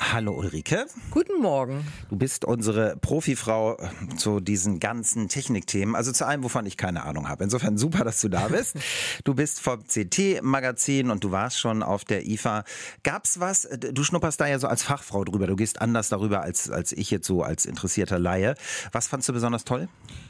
[0.00, 0.86] Hallo Ulrike.
[1.10, 1.84] Guten Morgen.
[2.08, 7.02] Du bist unsere Profifrau äh, zu diesen ganzen Technikthemen, also zu allem, wovon ich keine
[7.02, 7.42] Ahnung habe.
[7.42, 8.76] Insofern super, dass du da bist.
[9.24, 12.62] Du bist vom CT-Magazin und du warst schon auf der IFA.
[13.02, 13.64] Gab's was?
[13.64, 15.48] äh, Du schnupperst da ja so als Fachfrau drüber.
[15.48, 18.54] Du gehst anders darüber als, als ich jetzt so als interessierter Laie.
[18.92, 19.88] Was fandst du besonders toll?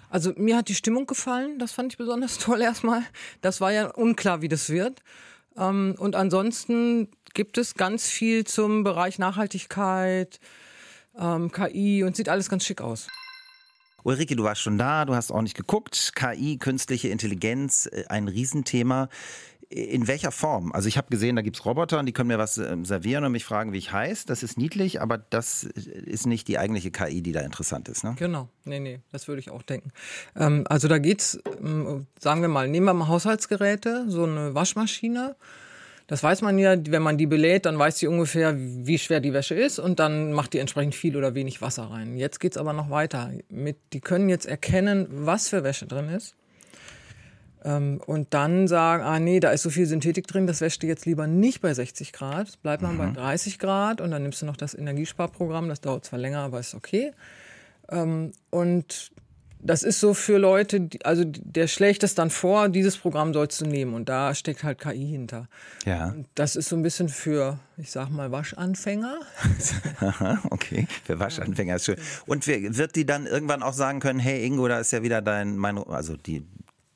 [0.09, 3.03] Also mir hat die Stimmung gefallen, das fand ich besonders toll erstmal.
[3.43, 5.03] Das war ja unklar, wie das wird.
[5.59, 10.41] Ähm, Und ansonsten gibt es ganz viel zum Bereich Nachhaltigkeit,
[11.19, 13.09] ähm, KI und sieht alles ganz schick aus.
[14.05, 16.13] Ulrike, du warst schon da, du hast auch nicht geguckt.
[16.15, 19.09] KI, künstliche Intelligenz, äh, ein Riesenthema.
[19.71, 20.73] In welcher Form?
[20.73, 23.33] Also ich habe gesehen, da gibt's Roboter und die können mir was ähm, servieren und
[23.33, 24.25] mich fragen, wie ich heiße.
[24.27, 28.03] Das ist niedlich, aber das ist nicht die eigentliche KI, die da interessant ist.
[28.03, 28.15] Ne?
[28.19, 29.91] Genau, nee, nee, das würde ich auch denken.
[30.37, 35.37] Ähm, also da geht's, ähm, sagen wir mal, nehmen wir mal Haushaltsgeräte, so eine Waschmaschine.
[36.09, 39.35] Das weiß man ja, wenn man die belädt, dann weiß sie ungefähr, wie schwer die
[39.35, 42.17] Wäsche ist und dann macht die entsprechend viel oder wenig Wasser rein.
[42.17, 43.31] Jetzt geht's aber noch weiter.
[43.51, 46.35] Mit, die können jetzt erkennen, was für Wäsche drin ist.
[47.63, 50.87] Ähm, und dann sagen, ah nee, da ist so viel Synthetik drin, das wäscht du
[50.87, 54.47] jetzt lieber nicht bei 60 Grad, bleib mal bei 30 Grad und dann nimmst du
[54.47, 57.13] noch das Energiesparprogramm, das dauert zwar länger, aber ist okay.
[57.91, 59.11] Ähm, und
[59.61, 63.61] das ist so für Leute, die, also der schlägt es dann vor, dieses Programm sollst
[63.61, 65.49] du nehmen und da steckt halt KI hinter.
[65.85, 66.15] Ja.
[66.35, 69.19] Das ist so ein bisschen für, ich sag mal, Waschanfänger.
[70.01, 70.87] Aha, okay.
[71.05, 71.97] Für Waschanfänger ist schön.
[72.27, 75.57] Und wird die dann irgendwann auch sagen können, hey Ingo, da ist ja wieder dein,
[75.57, 76.47] mein, also die,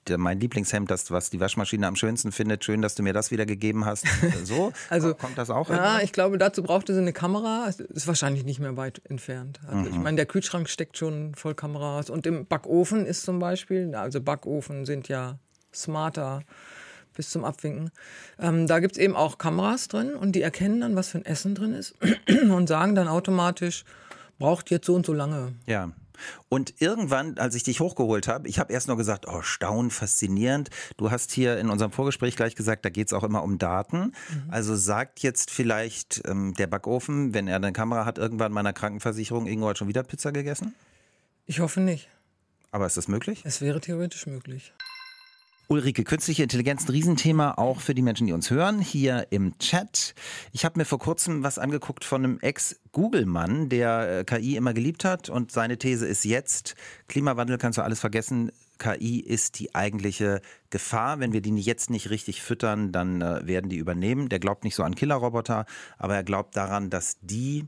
[0.08, 2.64] der, mein Lieblingshemd, das, was die Waschmaschine am schönsten findet.
[2.64, 4.06] Schön, dass du mir das wieder gegeben hast.
[4.44, 4.72] So?
[4.90, 5.68] Also kommt das auch?
[5.68, 6.04] Ja, irgendwann?
[6.04, 7.66] ich glaube, dazu brauchte sie eine Kamera.
[7.68, 9.60] Es Ist wahrscheinlich nicht mehr weit entfernt.
[9.66, 12.10] Also ich meine, der Kühlschrank steckt schon voll Kameras.
[12.10, 15.38] Und im Backofen ist zum Beispiel, also Backofen sind ja
[15.72, 16.42] smarter
[17.14, 17.90] bis zum Abwinken.
[18.38, 21.54] Ähm, da gibt's eben auch Kameras drin und die erkennen dann, was für ein Essen
[21.54, 21.94] drin ist
[22.50, 23.84] und sagen dann automatisch,
[24.38, 25.52] braucht jetzt so und so lange.
[25.66, 25.92] Ja.
[26.48, 30.70] Und irgendwann, als ich dich hochgeholt habe, ich habe erst nur gesagt, oh, Staunen, faszinierend.
[30.96, 34.12] Du hast hier in unserem Vorgespräch gleich gesagt, da geht es auch immer um Daten.
[34.48, 39.46] Also sagt jetzt vielleicht ähm, der Backofen, wenn er eine Kamera hat, irgendwann meiner Krankenversicherung,
[39.46, 40.74] Ingo hat schon wieder Pizza gegessen?
[41.46, 42.08] Ich hoffe nicht.
[42.70, 43.42] Aber ist das möglich?
[43.44, 44.72] Es wäre theoretisch möglich.
[45.68, 50.14] Ulrike, künstliche Intelligenz, ein Riesenthema auch für die Menschen, die uns hören, hier im Chat.
[50.52, 55.04] Ich habe mir vor kurzem was angeguckt von einem Ex-Google-Mann, der äh, KI immer geliebt
[55.04, 56.74] hat und seine These ist jetzt,
[57.08, 61.20] Klimawandel kannst du alles vergessen, KI ist die eigentliche Gefahr.
[61.20, 64.28] Wenn wir die jetzt nicht richtig füttern, dann äh, werden die übernehmen.
[64.28, 65.66] Der glaubt nicht so an Killerroboter,
[65.98, 67.66] aber er glaubt daran, dass die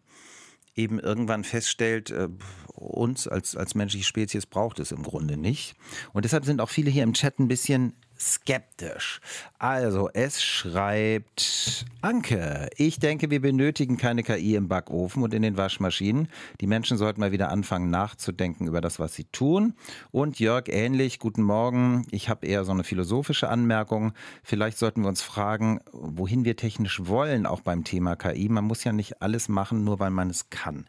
[0.75, 2.29] eben irgendwann feststellt, äh,
[2.75, 5.75] uns als, als menschliche Spezies braucht es im Grunde nicht.
[6.13, 9.21] Und deshalb sind auch viele hier im Chat ein bisschen skeptisch.
[9.59, 12.69] Also, es schreibt Anke.
[12.77, 16.29] Ich denke, wir benötigen keine KI im Backofen und in den Waschmaschinen.
[16.61, 19.75] Die Menschen sollten mal wieder anfangen nachzudenken über das, was sie tun.
[20.11, 22.07] Und Jörg, ähnlich, guten Morgen.
[22.11, 24.13] Ich habe eher so eine philosophische Anmerkung.
[24.43, 28.49] Vielleicht sollten wir uns fragen, wohin wir technisch wollen, auch beim Thema KI.
[28.49, 30.87] Man muss ja nicht alles machen, nur weil man es kann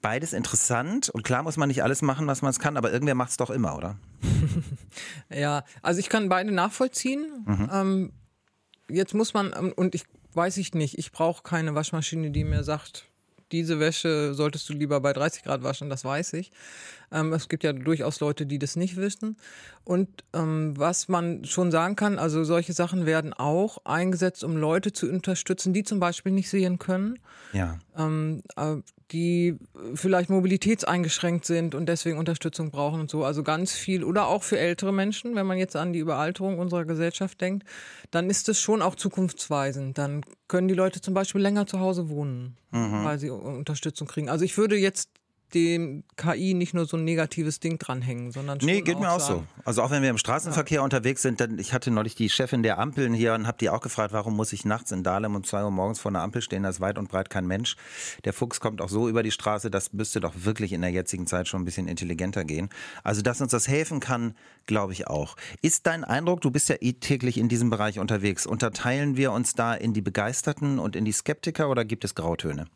[0.00, 3.14] beides interessant und klar muss man nicht alles machen, was man es kann, aber irgendwer
[3.14, 3.96] macht es doch immer, oder?
[5.34, 7.44] Ja, also ich kann beide nachvollziehen.
[7.72, 8.12] Ähm,
[8.88, 12.64] jetzt muss man, ähm, und ich weiß ich nicht, ich brauche keine Waschmaschine, die mir
[12.64, 13.04] sagt,
[13.52, 16.50] diese Wäsche solltest du lieber bei 30 Grad waschen, das weiß ich.
[17.12, 19.36] Ähm, es gibt ja durchaus Leute, die das nicht wissen.
[19.84, 24.92] Und ähm, was man schon sagen kann, also solche Sachen werden auch eingesetzt, um Leute
[24.92, 27.18] zu unterstützen, die zum Beispiel nicht sehen können
[27.52, 27.78] Ja.
[27.96, 28.76] ähm, äh,
[29.10, 29.56] die
[29.94, 33.24] vielleicht mobilitätseingeschränkt sind und deswegen Unterstützung brauchen und so.
[33.24, 34.04] Also ganz viel.
[34.04, 37.66] Oder auch für ältere Menschen, wenn man jetzt an die Überalterung unserer Gesellschaft denkt,
[38.10, 39.96] dann ist es schon auch zukunftsweisend.
[39.96, 44.28] Dann können die Leute zum Beispiel länger zu Hause wohnen, weil sie Unterstützung kriegen.
[44.28, 45.08] Also ich würde jetzt
[45.54, 49.20] dem KI nicht nur so ein negatives Ding dranhängen, sondern schon Nee, geht mir auch
[49.20, 49.26] so.
[49.34, 52.62] sagen, Also auch wenn wir im Straßenverkehr unterwegs sind, dann, ich hatte neulich die Chefin
[52.62, 55.44] der Ampeln hier und habe die auch gefragt, warum muss ich nachts in Dahlem um
[55.44, 57.76] zwei Uhr morgens vor einer Ampel stehen, da ist weit und breit kein Mensch.
[58.24, 61.26] Der Fuchs kommt auch so über die Straße, das müsste doch wirklich in der jetzigen
[61.26, 62.68] Zeit schon ein bisschen intelligenter gehen.
[63.04, 64.34] Also, dass uns das helfen kann,
[64.66, 65.36] glaube ich auch.
[65.62, 69.54] Ist dein Eindruck, du bist ja eh täglich in diesem Bereich unterwegs, unterteilen wir uns
[69.54, 72.66] da in die Begeisterten und in die Skeptiker oder gibt es Grautöne?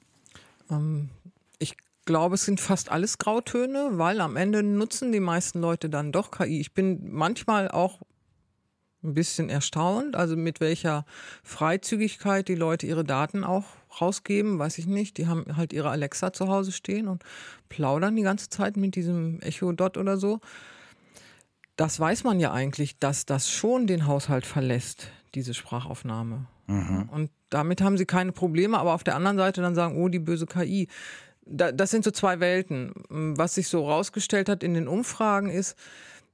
[1.59, 6.13] Ich glaube, es sind fast alles Grautöne, weil am Ende nutzen die meisten Leute dann
[6.13, 6.61] doch KI.
[6.61, 8.01] Ich bin manchmal auch
[9.03, 11.05] ein bisschen erstaunt, also mit welcher
[11.43, 13.65] Freizügigkeit die Leute ihre Daten auch
[14.01, 15.19] rausgeben, weiß ich nicht.
[15.19, 17.23] Die haben halt ihre Alexa zu Hause stehen und
[17.69, 20.41] plaudern die ganze Zeit mit diesem Echo Dot oder so.
[21.77, 26.47] das weiß man ja eigentlich, dass das schon den Haushalt verlässt, diese Sprachaufnahme.
[26.67, 27.09] Mhm.
[27.11, 30.19] Und damit haben sie keine Probleme, aber auf der anderen Seite dann sagen, oh, die
[30.19, 30.89] böse KI.
[31.45, 32.93] Das sind so zwei Welten.
[33.09, 35.77] Was sich so rausgestellt hat in den Umfragen ist,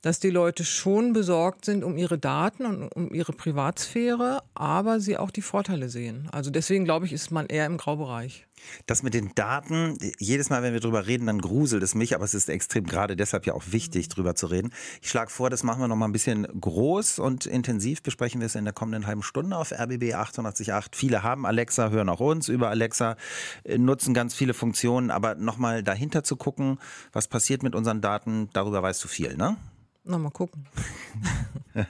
[0.02, 5.16] dass die Leute schon besorgt sind um ihre Daten und um ihre Privatsphäre, aber sie
[5.16, 6.28] auch die Vorteile sehen.
[6.30, 8.46] Also deswegen glaube ich, ist man eher im Graubereich.
[8.86, 12.24] Das mit den Daten, jedes Mal, wenn wir drüber reden, dann gruselt es mich, aber
[12.24, 14.72] es ist extrem gerade deshalb ja auch wichtig, drüber zu reden.
[15.00, 18.02] Ich schlage vor, das machen wir noch mal ein bisschen groß und intensiv.
[18.02, 20.72] Besprechen wir es in der kommenden halben Stunde auf RBB 888.
[20.92, 23.16] Viele haben Alexa, hören auch uns über Alexa,
[23.64, 26.78] äh, nutzen ganz viele Funktionen, aber nochmal dahinter zu gucken,
[27.12, 29.56] was passiert mit unseren Daten, darüber weißt du viel, ne?
[30.08, 30.66] Na, mal gucken.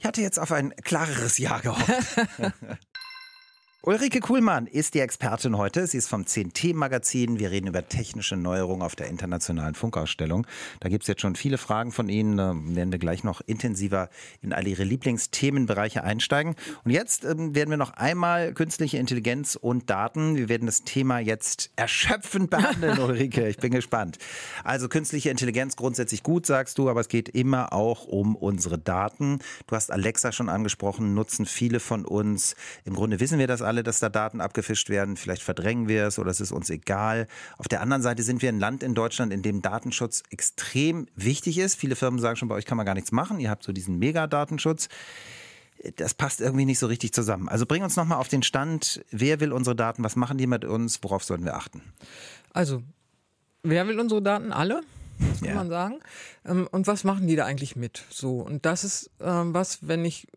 [0.00, 2.16] ich hatte jetzt auf ein klareres Ja gehofft.
[3.84, 5.88] Ulrike Kuhlmann ist die Expertin heute.
[5.88, 7.40] Sie ist vom 10T-Magazin.
[7.40, 10.46] Wir reden über technische Neuerungen auf der internationalen Funkausstellung.
[10.78, 12.36] Da gibt es jetzt schon viele Fragen von Ihnen.
[12.36, 14.08] Da werden wir gleich noch intensiver
[14.40, 16.54] in all Ihre Lieblingsthemenbereiche einsteigen.
[16.84, 20.36] Und jetzt ähm, werden wir noch einmal künstliche Intelligenz und Daten.
[20.36, 23.48] Wir werden das Thema jetzt erschöpfend behandeln, Ulrike.
[23.48, 24.18] Ich bin gespannt.
[24.62, 29.40] Also künstliche Intelligenz grundsätzlich gut, sagst du, aber es geht immer auch um unsere Daten.
[29.66, 32.54] Du hast Alexa schon angesprochen, nutzen viele von uns.
[32.84, 35.16] Im Grunde wissen wir das alle alle, dass da Daten abgefischt werden.
[35.16, 37.26] Vielleicht verdrängen wir es oder es ist uns egal.
[37.56, 41.56] Auf der anderen Seite sind wir ein Land in Deutschland, in dem Datenschutz extrem wichtig
[41.56, 41.76] ist.
[41.76, 43.40] Viele Firmen sagen schon, bei euch kann man gar nichts machen.
[43.40, 44.90] Ihr habt so diesen Megadatenschutz.
[45.96, 47.48] Das passt irgendwie nicht so richtig zusammen.
[47.48, 49.02] Also bring uns nochmal auf den Stand.
[49.10, 50.04] Wer will unsere Daten?
[50.04, 51.02] Was machen die mit uns?
[51.02, 51.80] Worauf sollten wir achten?
[52.52, 52.82] Also,
[53.62, 54.52] wer will unsere Daten?
[54.52, 54.82] Alle?
[55.38, 55.54] kann ja.
[55.54, 56.00] man sagen.
[56.44, 58.04] Ähm, und was machen die da eigentlich mit?
[58.10, 60.28] So, und das ist ähm, was, wenn ich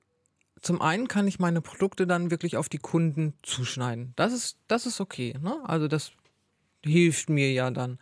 [0.66, 4.14] zum einen kann ich meine Produkte dann wirklich auf die Kunden zuschneiden.
[4.16, 5.36] Das ist, das ist okay.
[5.40, 5.58] Ne?
[5.64, 6.12] Also das
[6.84, 8.00] hilft mir ja dann.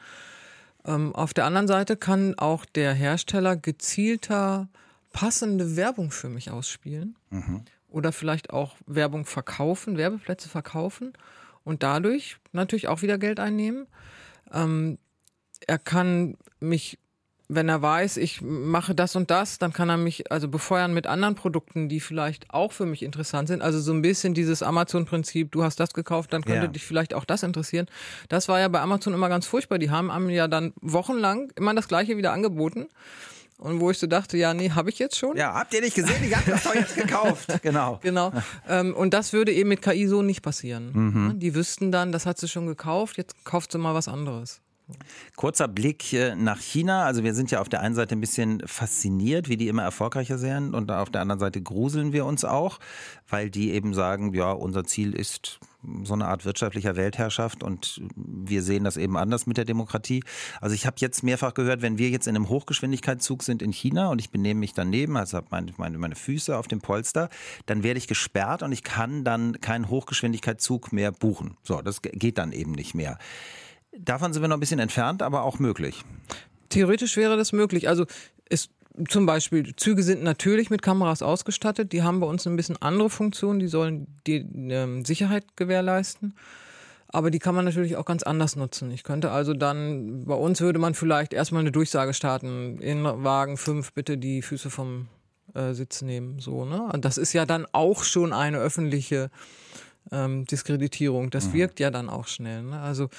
[0.86, 4.69] Ähm, auf der anderen Seite kann auch der Hersteller gezielter
[5.12, 7.18] passende Werbung für mich ausspielen.
[7.31, 7.63] Mhm.
[7.89, 11.12] Oder vielleicht auch Werbung verkaufen, Werbeplätze verkaufen
[11.65, 13.88] und dadurch natürlich auch wieder Geld einnehmen.
[14.54, 15.00] Ähm,
[15.68, 16.98] er kann mich
[17.55, 21.07] wenn er weiß, ich mache das und das, dann kann er mich also befeuern mit
[21.07, 23.61] anderen Produkten, die vielleicht auch für mich interessant sind.
[23.61, 26.67] Also so ein bisschen dieses Amazon-Prinzip, du hast das gekauft, dann könnte ja.
[26.67, 27.88] dich vielleicht auch das interessieren.
[28.29, 29.79] Das war ja bei Amazon immer ganz furchtbar.
[29.79, 32.88] Die haben einem ja dann wochenlang immer das Gleiche wieder angeboten.
[33.57, 35.38] Und wo ich so dachte, ja, nee, habe ich jetzt schon.
[35.38, 36.21] Ja, habt ihr nicht gesehen?
[36.23, 37.50] Ich habe das doch jetzt gekauft.
[37.61, 38.00] Genau.
[38.01, 38.33] Genau.
[38.67, 40.91] Ähm, und das würde eben mit KI so nicht passieren.
[40.91, 41.39] Mhm.
[41.39, 44.59] Die wüssten dann, das hat sie schon gekauft, jetzt kauft sie mal was anderes.
[45.36, 47.06] Kurzer Blick äh, nach China.
[47.06, 50.38] Also wir sind ja auf der einen Seite ein bisschen fasziniert, wie die immer erfolgreicher
[50.38, 52.80] sind und auf der anderen Seite gruseln wir uns auch,
[53.30, 55.60] weil die eben sagen, ja, unser Ziel ist
[56.04, 60.24] so eine Art wirtschaftlicher Weltherrschaft und wir sehen das eben anders mit der Demokratie.
[60.62, 64.10] Also ich habe jetzt mehrfach gehört, wenn wir jetzt in einem Hochgeschwindigkeitszug sind in China
[64.10, 67.30] und ich benehme mich daneben, also habe meine, meine, meine Füße auf dem Polster,
[67.66, 71.57] dann werde ich gesperrt und ich kann dann keinen Hochgeschwindigkeitszug mehr buchen.
[71.63, 73.18] So, das geht dann eben nicht mehr.
[73.98, 76.04] Davon sind wir noch ein bisschen entfernt, aber auch möglich.
[76.69, 77.88] Theoretisch wäre das möglich.
[77.88, 78.06] Also
[78.50, 78.72] ist
[79.07, 81.94] zum Beispiel Züge sind natürlich mit Kameras ausgestattet.
[81.94, 83.60] Die haben bei uns ein bisschen andere Funktionen.
[83.60, 86.36] Die sollen die ähm, Sicherheit gewährleisten.
[87.07, 88.90] Aber die kann man natürlich auch ganz anders nutzen.
[88.90, 92.80] Ich könnte also dann, bei uns würde man vielleicht erstmal eine Durchsage starten.
[92.80, 95.07] In Wagen 5 bitte die Füße vom
[95.54, 96.39] äh, Sitz nehmen.
[96.39, 96.89] So, ne?
[96.92, 99.29] Und das ist ja dann auch schon eine öffentliche
[100.12, 101.29] ähm, Diskreditierung.
[101.29, 101.53] Das mhm.
[101.53, 102.63] wirkt ja dann auch schnell.
[102.63, 102.79] Ne?
[102.79, 103.10] Also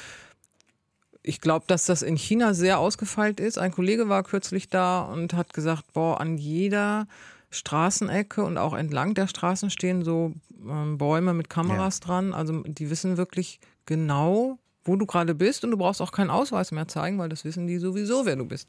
[1.26, 3.58] ich glaube, dass das in China sehr ausgefeilt ist.
[3.58, 7.08] Ein Kollege war kürzlich da und hat gesagt, boah, an jeder
[7.50, 10.34] Straßenecke und auch entlang der Straßen stehen so
[10.68, 12.06] ähm, Bäume mit Kameras ja.
[12.06, 12.34] dran.
[12.34, 16.72] Also die wissen wirklich genau, wo du gerade bist und du brauchst auch keinen Ausweis
[16.72, 18.68] mehr zeigen, weil das wissen die sowieso, wer du bist.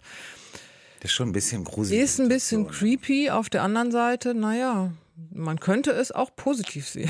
[1.02, 2.02] Das ist schon ein bisschen gruselig.
[2.02, 3.32] Ist ein bisschen creepy.
[3.32, 4.92] Auf der anderen Seite, naja,
[5.30, 7.10] man könnte es auch positiv sehen.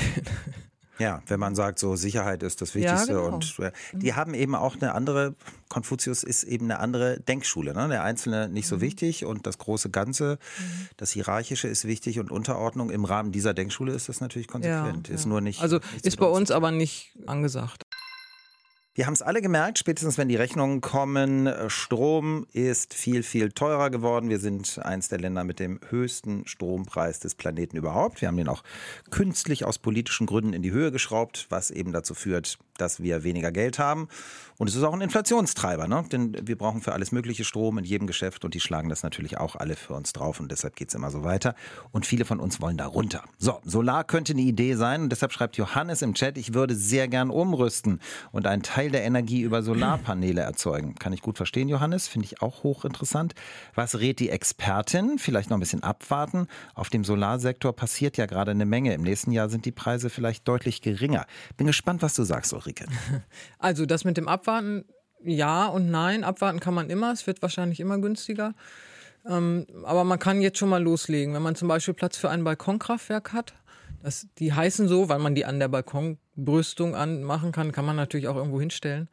[0.98, 3.12] Ja, wenn man sagt, so Sicherheit ist das Wichtigste.
[3.12, 3.34] Ja, genau.
[3.34, 5.34] Und äh, die haben eben auch eine andere,
[5.68, 7.74] Konfuzius ist eben eine andere Denkschule.
[7.74, 7.88] Ne?
[7.88, 8.80] Der Einzelne nicht so mhm.
[8.80, 10.88] wichtig und das große Ganze, mhm.
[10.96, 15.08] das Hierarchische ist wichtig und Unterordnung im Rahmen dieser Denkschule ist das natürlich konsequent.
[15.08, 15.60] Ja, ist nur nicht.
[15.60, 17.85] Also ist bei uns aber nicht angesagt.
[18.96, 21.52] Wir haben es alle gemerkt, spätestens wenn die Rechnungen kommen.
[21.68, 24.30] Strom ist viel, viel teurer geworden.
[24.30, 28.22] Wir sind eins der Länder mit dem höchsten Strompreis des Planeten überhaupt.
[28.22, 28.64] Wir haben den auch
[29.10, 33.52] künstlich aus politischen Gründen in die Höhe geschraubt, was eben dazu führt, dass wir weniger
[33.52, 34.08] Geld haben.
[34.58, 36.04] Und es ist auch ein Inflationstreiber, ne?
[36.10, 39.36] denn wir brauchen für alles mögliche Strom in jedem Geschäft und die schlagen das natürlich
[39.36, 41.54] auch alle für uns drauf und deshalb geht es immer so weiter.
[41.92, 43.22] Und viele von uns wollen da runter.
[43.36, 47.06] So, Solar könnte eine Idee sein und deshalb schreibt Johannes im Chat, ich würde sehr
[47.06, 48.00] gern umrüsten
[48.32, 50.94] und einen Teil der Energie über Solarpaneele erzeugen.
[50.94, 53.34] Kann ich gut verstehen, Johannes, finde ich auch hochinteressant.
[53.74, 55.18] Was rät die Expertin?
[55.18, 56.46] Vielleicht noch ein bisschen abwarten.
[56.74, 58.94] Auf dem Solarsektor passiert ja gerade eine Menge.
[58.94, 61.26] Im nächsten Jahr sind die Preise vielleicht deutlich geringer.
[61.58, 62.86] Bin gespannt, was du sagst, Ulrike.
[63.58, 64.84] Also das mit dem Abwarten,
[65.24, 66.24] ja und nein.
[66.24, 67.12] Abwarten kann man immer.
[67.12, 68.54] Es wird wahrscheinlich immer günstiger.
[69.28, 71.34] Ähm, aber man kann jetzt schon mal loslegen.
[71.34, 73.54] Wenn man zum Beispiel Platz für ein Balkonkraftwerk hat,
[74.02, 78.28] das, die heißen so, weil man die an der Balkonbrüstung anmachen kann, kann man natürlich
[78.28, 79.08] auch irgendwo hinstellen.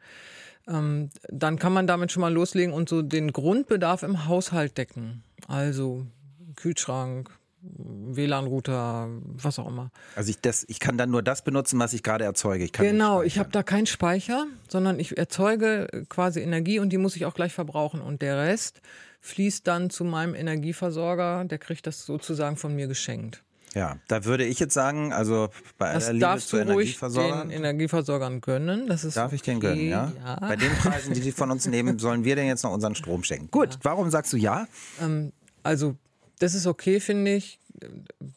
[0.68, 5.24] Ähm, dann kann man damit schon mal loslegen und so den Grundbedarf im Haushalt decken.
[5.48, 6.06] Also
[6.54, 7.30] Kühlschrank,
[7.76, 9.90] WLAN-Router, was auch immer.
[10.16, 12.64] Also ich, das, ich kann dann nur das benutzen, was ich gerade erzeuge.
[12.64, 17.16] Ich genau, ich habe da keinen Speicher, sondern ich erzeuge quasi Energie und die muss
[17.16, 18.00] ich auch gleich verbrauchen.
[18.00, 18.80] Und der Rest
[19.20, 23.42] fließt dann zu meinem Energieversorger, der kriegt das sozusagen von mir geschenkt.
[23.74, 27.48] Ja, da würde ich jetzt sagen, also bei das aller Liebe zu Energieversorgern.
[27.48, 28.86] Den Energieversorgern gönnen.
[28.86, 29.34] Das ist darf okay.
[29.34, 30.12] ich den gönnen, ja?
[30.24, 30.36] ja?
[30.40, 33.24] Bei den Preisen, die die von uns nehmen, sollen wir denn jetzt noch unseren Strom
[33.24, 33.50] schenken?
[33.50, 33.80] Gut, ja.
[33.82, 34.68] warum sagst du ja?
[35.02, 35.32] Ähm,
[35.64, 35.96] also
[36.38, 37.58] das ist okay, finde ich,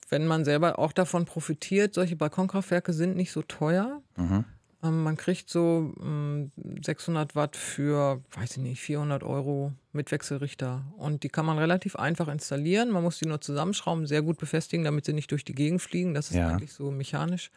[0.09, 1.93] wenn man selber auch davon profitiert.
[1.93, 4.01] Solche Balkonkraftwerke sind nicht so teuer.
[4.15, 4.45] Mhm.
[4.83, 6.51] Ähm, man kriegt so ähm,
[6.83, 10.85] 600 Watt für, weiß ich nicht, 400 Euro mit Wechselrichter.
[10.97, 12.91] Und die kann man relativ einfach installieren.
[12.91, 16.13] Man muss die nur zusammenschrauben, sehr gut befestigen, damit sie nicht durch die Gegend fliegen.
[16.13, 16.49] Das ist ja.
[16.49, 17.51] eigentlich so mechanisch.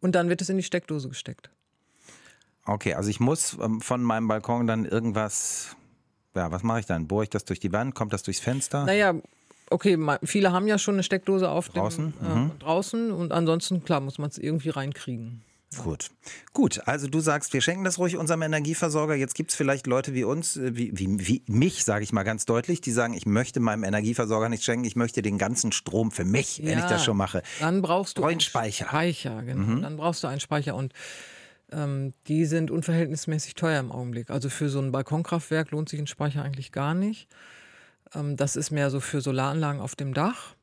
[0.00, 1.50] Und dann wird es in die Steckdose gesteckt.
[2.66, 5.76] Okay, also ich muss ähm, von meinem Balkon dann irgendwas
[6.34, 7.06] ja, was mache ich dann?
[7.06, 7.94] Bohre ich das durch die Wand?
[7.94, 8.84] Kommt das durchs Fenster?
[8.84, 9.14] Naja,
[9.70, 12.58] okay, viele haben ja schon eine Steckdose auf draußen, dem, äh, mhm.
[12.58, 15.42] draußen und ansonsten, klar, muss man es irgendwie reinkriegen.
[15.76, 16.10] Gut.
[16.52, 19.14] Gut, also du sagst, wir schenken das ruhig unserem Energieversorger.
[19.14, 22.22] Jetzt gibt es vielleicht Leute wie uns, äh, wie, wie, wie mich, sage ich mal
[22.22, 26.10] ganz deutlich, die sagen, ich möchte meinem Energieversorger nicht schenken, ich möchte den ganzen Strom
[26.10, 27.42] für mich, ja, wenn ich das schon mache.
[27.60, 28.86] Dann brauchst du einen Speicher.
[28.86, 29.76] Speicher, genau.
[29.76, 29.82] Mhm.
[29.82, 30.92] Dann brauchst du einen Speicher und
[31.72, 34.30] ähm, die sind unverhältnismäßig teuer im Augenblick.
[34.30, 37.28] Also für so ein Balkonkraftwerk lohnt sich ein Speicher eigentlich gar nicht.
[38.14, 40.54] Ähm, das ist mehr so für Solaranlagen auf dem Dach.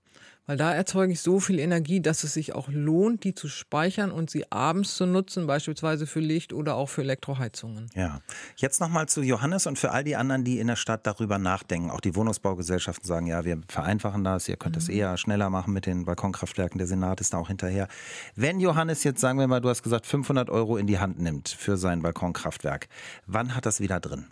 [0.47, 4.11] Weil da erzeuge ich so viel Energie, dass es sich auch lohnt, die zu speichern
[4.11, 7.89] und sie abends zu nutzen, beispielsweise für Licht oder auch für Elektroheizungen.
[7.93, 8.21] Ja.
[8.57, 11.91] Jetzt nochmal zu Johannes und für all die anderen, die in der Stadt darüber nachdenken.
[11.91, 14.95] Auch die Wohnungsbaugesellschaften sagen, ja, wir vereinfachen das, ihr könnt es mhm.
[14.95, 16.79] eher schneller machen mit den Balkonkraftwerken.
[16.79, 17.87] Der Senat ist da auch hinterher.
[18.35, 21.49] Wenn Johannes jetzt, sagen wir mal, du hast gesagt, 500 Euro in die Hand nimmt
[21.49, 22.89] für sein Balkonkraftwerk,
[23.27, 24.25] wann hat das wieder drin?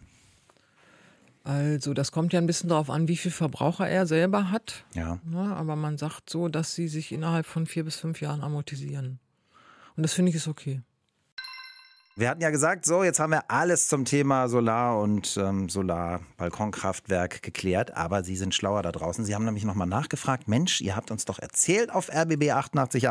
[1.49, 4.85] Also das kommt ja ein bisschen darauf an, wie viel Verbraucher er selber hat.
[4.93, 5.19] Ja.
[5.33, 5.55] ja.
[5.55, 9.17] Aber man sagt so, dass sie sich innerhalb von vier bis fünf Jahren amortisieren.
[9.97, 10.83] Und das finde ich ist okay.
[12.15, 17.41] Wir hatten ja gesagt, so, jetzt haben wir alles zum Thema Solar und ähm, Solar-Balkonkraftwerk
[17.41, 19.23] geklärt, aber Sie sind schlauer da draußen.
[19.23, 23.07] Sie haben nämlich nochmal nachgefragt, Mensch, ihr habt uns doch erzählt auf RBB 888,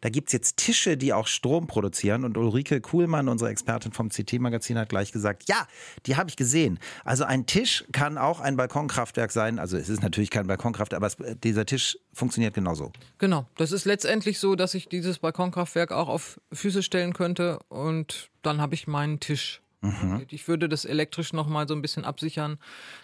[0.00, 4.08] da gibt es jetzt Tische, die auch Strom produzieren und Ulrike Kuhlmann, unsere Expertin vom
[4.08, 5.66] CT-Magazin, hat gleich gesagt, ja,
[6.06, 6.78] die habe ich gesehen.
[7.04, 11.08] Also ein Tisch kann auch ein Balkonkraftwerk sein, also es ist natürlich kein Balkonkraftwerk, aber
[11.08, 12.92] es, dieser Tisch funktioniert genauso.
[13.18, 18.30] Genau, das ist letztendlich so, dass ich dieses Balkonkraftwerk auch auf Füße stellen könnte und
[18.42, 19.62] dann habe ich meinen Tisch.
[19.80, 20.26] Mhm.
[20.30, 22.58] Ich würde das elektrisch nochmal so ein bisschen absichern,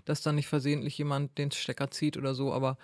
[0.04, 2.76] dass dann nicht versehentlich jemand den Stecker zieht oder so, aber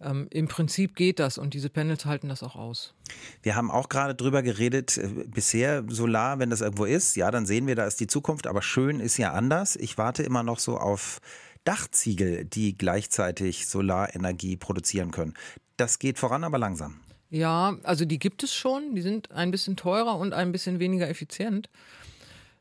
[0.00, 2.92] ähm, im Prinzip geht das und diese Panels halten das auch aus.
[3.42, 7.46] Wir haben auch gerade drüber geredet, äh, bisher Solar, wenn das irgendwo ist, ja, dann
[7.46, 9.76] sehen wir, da ist die Zukunft, aber schön ist ja anders.
[9.76, 11.20] Ich warte immer noch so auf
[11.64, 15.34] Dachziegel, die gleichzeitig Solarenergie produzieren können.
[15.76, 17.00] Das geht voran, aber langsam.
[17.30, 18.94] Ja, also die gibt es schon.
[18.94, 21.70] Die sind ein bisschen teurer und ein bisschen weniger effizient.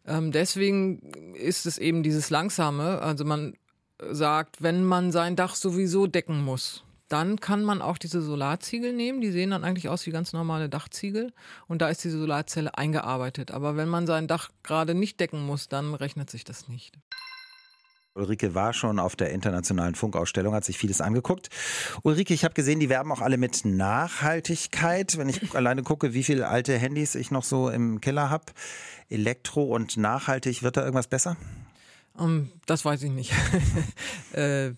[0.05, 3.01] Ähm, deswegen ist es eben dieses Langsame.
[3.01, 3.55] Also man
[4.10, 9.20] sagt, wenn man sein Dach sowieso decken muss, dann kann man auch diese Solarziegel nehmen.
[9.20, 11.34] Die sehen dann eigentlich aus wie ganz normale Dachziegel.
[11.67, 13.51] Und da ist diese Solarzelle eingearbeitet.
[13.51, 16.98] Aber wenn man sein Dach gerade nicht decken muss, dann rechnet sich das nicht.
[18.13, 21.50] Ulrike war schon auf der internationalen Funkausstellung, hat sich vieles angeguckt.
[22.03, 25.18] Ulrike, ich habe gesehen, die werben auch alle mit Nachhaltigkeit.
[25.18, 28.46] Wenn ich alleine gucke, wie viele alte Handys ich noch so im Keller habe,
[29.10, 31.38] Elektro und nachhaltig, wird da irgendwas besser?
[32.13, 33.32] Um, ähm, das weiß ich nicht.
[34.34, 34.74] äh,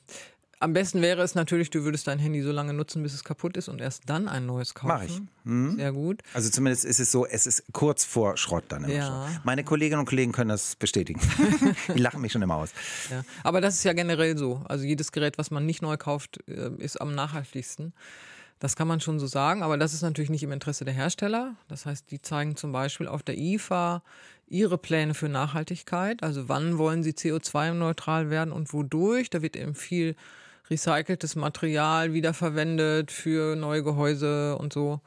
[0.64, 3.58] am besten wäre es natürlich, du würdest dein Handy so lange nutzen, bis es kaputt
[3.58, 4.88] ist und erst dann ein neues kaufen.
[4.88, 5.22] Mach ich.
[5.44, 5.76] Mhm.
[5.76, 6.22] Sehr gut.
[6.34, 9.08] Also zumindest ist es so, es ist kurz vor Schrott dann immer ja.
[9.08, 9.40] schon.
[9.44, 11.20] Meine Kolleginnen und Kollegen können das bestätigen.
[11.94, 12.70] Die lachen mich schon immer aus.
[13.12, 13.26] Ja.
[13.44, 14.64] Aber das ist ja generell so.
[14.70, 17.94] Also jedes Gerät, was man nicht neu kauft, äh, ist am nachhaltigsten.
[18.60, 21.58] Das kann man schon so sagen, aber das ist natürlich nicht im Interesse der Hersteller.
[21.68, 24.02] Das heißt, die zeigen zum Beispiel auf der IFA
[24.48, 26.24] ihre Pläne für Nachhaltigkeit.
[26.24, 29.30] Also wann wollen sie CO2-neutral werden und wodurch.
[29.30, 30.16] Da wird eben viel
[30.70, 35.02] recyceltes Material wiederverwendet für neue Gehäuse und so.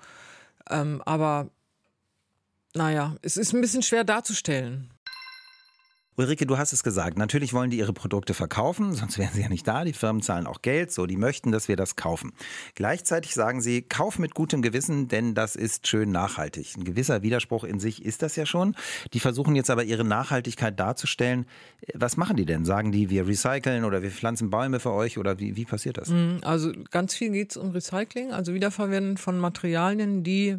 [0.71, 1.49] Ähm, aber
[2.75, 4.91] naja, es ist ein bisschen schwer darzustellen.
[6.18, 7.18] Ulrike, du hast es gesagt.
[7.18, 9.85] Natürlich wollen die ihre Produkte verkaufen, sonst wären sie ja nicht da.
[9.85, 12.32] Die Firmen zahlen auch Geld, so die möchten, dass wir das kaufen.
[12.75, 16.75] Gleichzeitig sagen sie, kauf mit gutem Gewissen, denn das ist schön nachhaltig.
[16.76, 18.75] Ein gewisser Widerspruch in sich ist das ja schon.
[19.12, 21.44] Die versuchen jetzt aber ihre Nachhaltigkeit darzustellen.
[21.92, 22.64] Was machen die denn?
[22.64, 26.08] Sagen die, wir recyceln oder wir pflanzen Bäume für euch oder wie, wie passiert das?
[26.08, 30.56] Mhm, also ganz viel geht es um Recycling, also Wiederverwenden von Materialien, die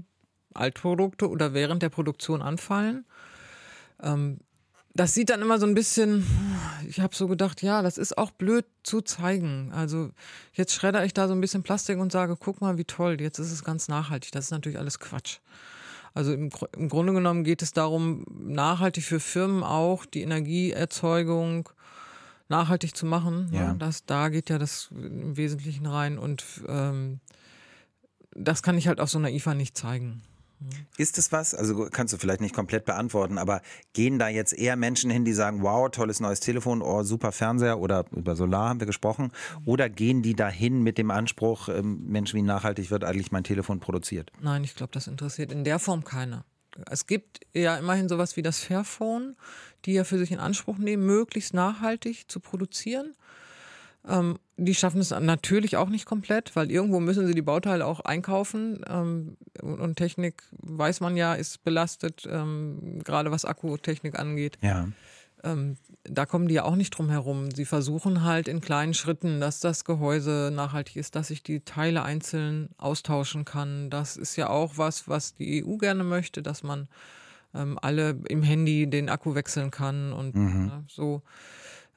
[0.53, 3.05] Altprodukte oder während der Produktion anfallen.
[4.03, 4.39] Ähm,
[4.98, 6.25] das sieht dann immer so ein bisschen,
[6.89, 9.72] ich habe so gedacht, ja, das ist auch blöd zu zeigen.
[9.72, 10.10] Also
[10.54, 13.38] jetzt schredder ich da so ein bisschen Plastik und sage, guck mal, wie toll, jetzt
[13.38, 14.32] ist es ganz nachhaltig.
[14.32, 15.38] Das ist natürlich alles Quatsch.
[16.16, 21.70] Also im, im Grunde genommen geht es darum, nachhaltig für Firmen auch die Energieerzeugung
[22.50, 23.50] nachhaltig zu machen.
[23.51, 23.75] Ja.
[23.75, 27.20] Das, da geht ja das im Wesentlichen rein und ähm,
[28.32, 30.24] das kann ich halt auf so einer IFA nicht zeigen.
[30.97, 31.53] Ist es was?
[31.53, 33.61] Also kannst du vielleicht nicht komplett beantworten, aber
[33.93, 37.79] gehen da jetzt eher Menschen hin, die sagen, wow, tolles neues Telefon, oh, super Fernseher
[37.79, 39.31] oder über Solar haben wir gesprochen,
[39.65, 43.79] oder gehen die dahin mit dem Anspruch, ähm, Mensch, wie nachhaltig wird eigentlich mein Telefon
[43.79, 44.31] produziert?
[44.41, 46.43] Nein, ich glaube, das interessiert in der Form keiner.
[46.89, 49.35] Es gibt ja immerhin sowas wie das Fairphone,
[49.85, 53.15] die ja für sich in Anspruch nehmen, möglichst nachhaltig zu produzieren.
[54.07, 57.99] Ähm, die schaffen es natürlich auch nicht komplett, weil irgendwo müssen sie die Bauteile auch
[57.99, 58.83] einkaufen.
[58.89, 64.57] Ähm, und Technik, weiß man ja, ist belastet, ähm, gerade was Akkutechnik angeht.
[64.61, 64.87] Ja.
[65.43, 67.51] Ähm, da kommen die ja auch nicht drum herum.
[67.51, 72.03] Sie versuchen halt in kleinen Schritten, dass das Gehäuse nachhaltig ist, dass ich die Teile
[72.03, 73.89] einzeln austauschen kann.
[73.89, 76.87] Das ist ja auch was, was die EU gerne möchte, dass man
[77.53, 80.67] ähm, alle im Handy den Akku wechseln kann und mhm.
[80.67, 81.21] äh, so.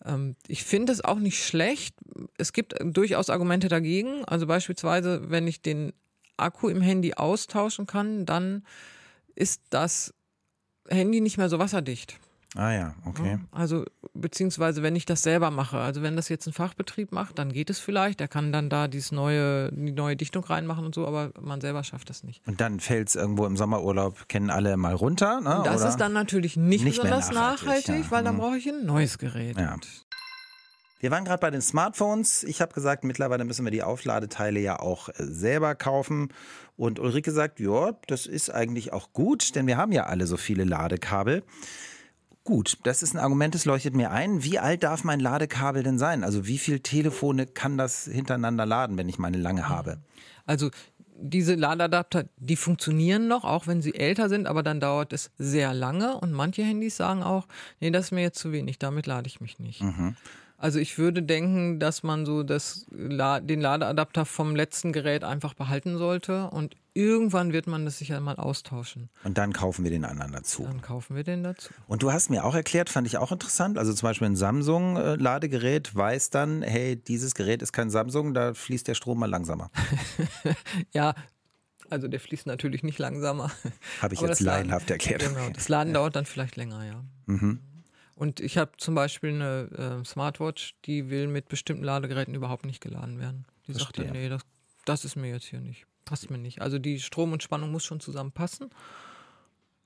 [0.05, 1.95] Ähm, ich finde es auch nicht schlecht.
[2.39, 4.25] Es gibt durchaus Argumente dagegen.
[4.25, 5.93] Also beispielsweise, wenn ich den
[6.37, 8.65] Akku im Handy austauschen kann, dann
[9.35, 10.15] ist das
[10.89, 12.19] Handy nicht mehr so wasserdicht.
[12.57, 13.39] Ah ja, okay.
[13.53, 17.53] Also beziehungsweise wenn ich das selber mache, also wenn das jetzt ein Fachbetrieb macht, dann
[17.53, 18.21] geht es vielleicht.
[18.21, 21.85] Der kann dann da dieses neue, die neue Dichtung reinmachen und so, aber man selber
[21.85, 22.47] schafft das nicht.
[22.47, 25.41] Und dann fällt es irgendwo im Sommerurlaub, kennen alle mal runter.
[25.41, 25.63] Ne?
[25.65, 25.91] Das Oder?
[25.91, 28.11] ist dann natürlich nicht, nicht besonders nachhaltig, nachhaltig ja.
[28.11, 28.41] weil dann mhm.
[28.41, 29.59] brauche ich ein neues Gerät.
[29.59, 29.77] Ja.
[31.01, 32.45] Wir waren gerade bei den Smartphones.
[32.45, 36.29] Ich habe gesagt, mittlerweile müssen wir die Aufladeteile ja auch äh, selber kaufen.
[36.77, 40.37] Und Ulrike sagt, ja, das ist eigentlich auch gut, denn wir haben ja alle so
[40.37, 41.43] viele Ladekabel.
[42.51, 44.43] Gut, das ist ein Argument, das leuchtet mir ein.
[44.43, 46.25] Wie alt darf mein Ladekabel denn sein?
[46.25, 49.99] Also wie viele Telefone kann das hintereinander laden, wenn ich meine lange habe?
[50.47, 50.71] Also
[51.17, 55.73] diese Ladeadapter, die funktionieren noch, auch wenn sie älter sind, aber dann dauert es sehr
[55.73, 57.47] lange und manche Handys sagen auch,
[57.79, 59.83] nee, das ist mir jetzt zu wenig, damit lade ich mich nicht.
[59.83, 60.17] Mhm.
[60.59, 65.99] Also ich würde denken, dass man so das, den Ladeadapter vom letzten Gerät einfach behalten
[65.99, 69.11] sollte und irgendwann wird man das sicher mal austauschen.
[69.25, 70.65] Und dann kaufen wir den anderen dazu.
[70.65, 71.73] Dann kaufen wir den dazu.
[71.87, 75.95] Und du hast mir auch erklärt, fand ich auch interessant, also zum Beispiel ein Samsung-Ladegerät
[75.95, 79.71] weiß dann, hey, dieses Gerät ist kein Samsung, da fließt der Strom mal langsamer.
[80.93, 81.15] ja,
[81.91, 83.51] also der fließt natürlich nicht langsamer.
[84.01, 85.23] Habe ich jetzt laienhaft erklärt.
[85.23, 87.05] Genau, das Laden dauert dann vielleicht länger, ja.
[87.27, 87.61] Mhm.
[88.15, 92.83] Und ich habe zum Beispiel eine äh, Smartwatch, die will mit bestimmten Ladegeräten überhaupt nicht
[92.83, 93.47] geladen werden.
[93.67, 94.43] Die sagt dann, nee, das,
[94.85, 95.87] das ist mir jetzt hier nicht.
[96.11, 96.61] Passt mir nicht.
[96.61, 98.71] Also die Strom und Spannung muss schon zusammenpassen.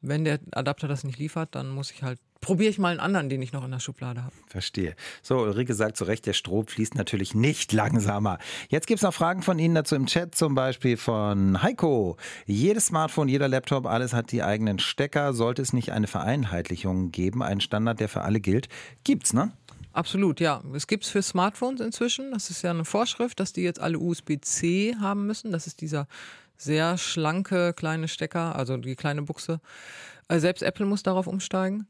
[0.01, 3.29] Wenn der Adapter das nicht liefert, dann muss ich halt probiere ich mal einen anderen,
[3.29, 4.35] den ich noch in der Schublade habe.
[4.47, 4.97] Verstehe.
[5.23, 8.39] So, Ulrike sagt zu Recht, der Strom fließt natürlich nicht langsamer.
[8.71, 12.17] Jetzt gibt es noch Fragen von Ihnen dazu im Chat, zum Beispiel von Heiko.
[12.47, 15.35] Jedes Smartphone, jeder Laptop, alles hat die eigenen Stecker.
[15.35, 18.69] Sollte es nicht eine Vereinheitlichung geben, einen Standard, der für alle gilt?
[19.05, 19.53] Gibt's, ne?
[19.95, 20.61] Absolut, ja.
[20.75, 22.33] Es gibt es für Smartphones inzwischen.
[22.33, 25.53] Das ist ja eine Vorschrift, dass die jetzt alle USB-C haben müssen.
[25.53, 26.09] Das ist dieser
[26.57, 29.61] sehr schlanke kleine Stecker, also die kleine Buchse.
[30.27, 31.87] Äh, selbst Apple muss darauf umsteigen.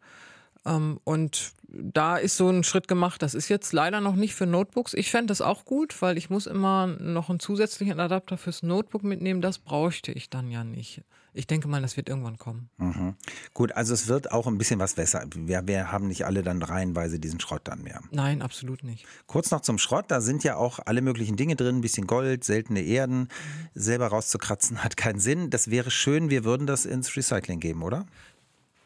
[0.67, 3.23] Ähm, und da ist so ein Schritt gemacht.
[3.23, 4.93] Das ist jetzt leider noch nicht für Notebooks.
[4.93, 9.03] Ich fände das auch gut, weil ich muss immer noch einen zusätzlichen Adapter fürs Notebook
[9.03, 9.41] mitnehmen.
[9.41, 11.01] Das bräuchte ich dann ja nicht.
[11.37, 12.71] Ich denke mal, das wird irgendwann kommen.
[12.79, 13.15] Mhm.
[13.55, 15.25] Gut, also es wird auch ein bisschen was besser.
[15.35, 18.01] Wir, wir, haben nicht alle dann reihenweise diesen Schrott dann mehr.
[18.13, 19.05] Nein, absolut nicht.
[19.27, 20.07] Kurz noch zum Schrott.
[20.09, 21.79] Da sind ja auch alle möglichen Dinge drin.
[21.79, 23.23] Ein bisschen Gold, seltene Erden.
[23.23, 23.29] Mhm.
[23.75, 25.51] Selber rauszukratzen hat keinen Sinn.
[25.51, 28.07] Das wäre schön, wir würden das ins Recycling geben, oder?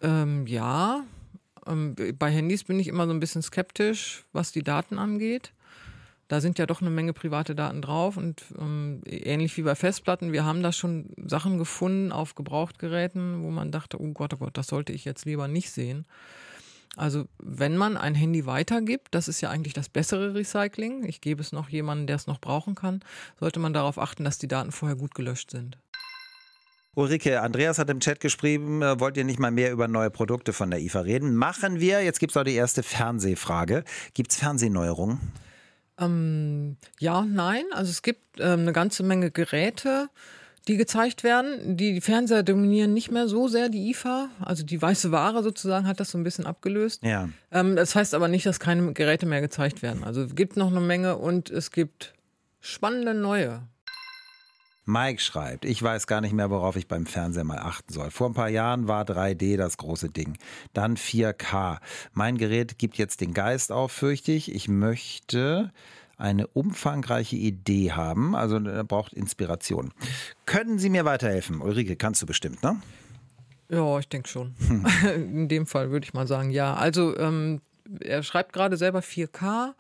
[0.01, 1.05] Ähm, ja,
[1.67, 5.53] ähm, bei Handys bin ich immer so ein bisschen skeptisch, was die Daten angeht.
[6.29, 10.33] Da sind ja doch eine Menge private Daten drauf und ähm, ähnlich wie bei Festplatten,
[10.33, 14.57] wir haben da schon Sachen gefunden auf Gebrauchtgeräten, wo man dachte, oh Gott, oh Gott,
[14.59, 16.05] das sollte ich jetzt lieber nicht sehen.
[16.97, 21.41] Also wenn man ein Handy weitergibt, das ist ja eigentlich das bessere Recycling, ich gebe
[21.41, 23.01] es noch jemandem, der es noch brauchen kann,
[23.41, 25.79] sollte man darauf achten, dass die Daten vorher gut gelöscht sind.
[26.95, 30.53] Ulrike, Andreas hat im Chat geschrieben, äh, wollt ihr nicht mal mehr über neue Produkte
[30.53, 31.37] von der IFA reden?
[31.37, 32.03] Machen wir.
[32.03, 33.85] Jetzt gibt es auch die erste Fernsehfrage.
[34.15, 35.21] Gibt es Fernsehneuerungen?
[35.99, 37.65] Ähm, ja, nein.
[37.73, 40.09] Also es gibt ähm, eine ganze Menge Geräte,
[40.69, 41.77] die gezeigt werden.
[41.77, 44.29] Die Fernseher dominieren nicht mehr so sehr die IFA.
[44.41, 47.03] Also die weiße Ware sozusagen hat das so ein bisschen abgelöst.
[47.03, 47.29] Ja.
[47.51, 50.05] Ähm, das heißt aber nicht, dass keine Geräte mehr gezeigt werden.
[50.05, 52.15] Also es gibt noch eine Menge und es gibt
[52.61, 53.63] spannende neue.
[54.89, 58.11] Mike schreibt, ich weiß gar nicht mehr, worauf ich beim Fernseher mal achten soll.
[58.11, 60.39] Vor ein paar Jahren war 3D das große Ding.
[60.73, 61.77] Dann 4K.
[62.15, 64.51] Mein Gerät gibt jetzt den Geist auf, fürchte ich.
[64.51, 65.73] Ich möchte
[66.17, 68.35] eine umfangreiche Idee haben.
[68.35, 69.93] Also er braucht Inspiration.
[70.47, 71.61] Können Sie mir weiterhelfen?
[71.61, 72.81] Ulrike, kannst du bestimmt, ne?
[73.69, 74.55] Ja, ich denke schon.
[74.67, 74.87] Hm.
[75.15, 76.73] In dem Fall würde ich mal sagen, ja.
[76.73, 77.61] Also ähm,
[78.01, 79.75] er schreibt gerade selber 4K.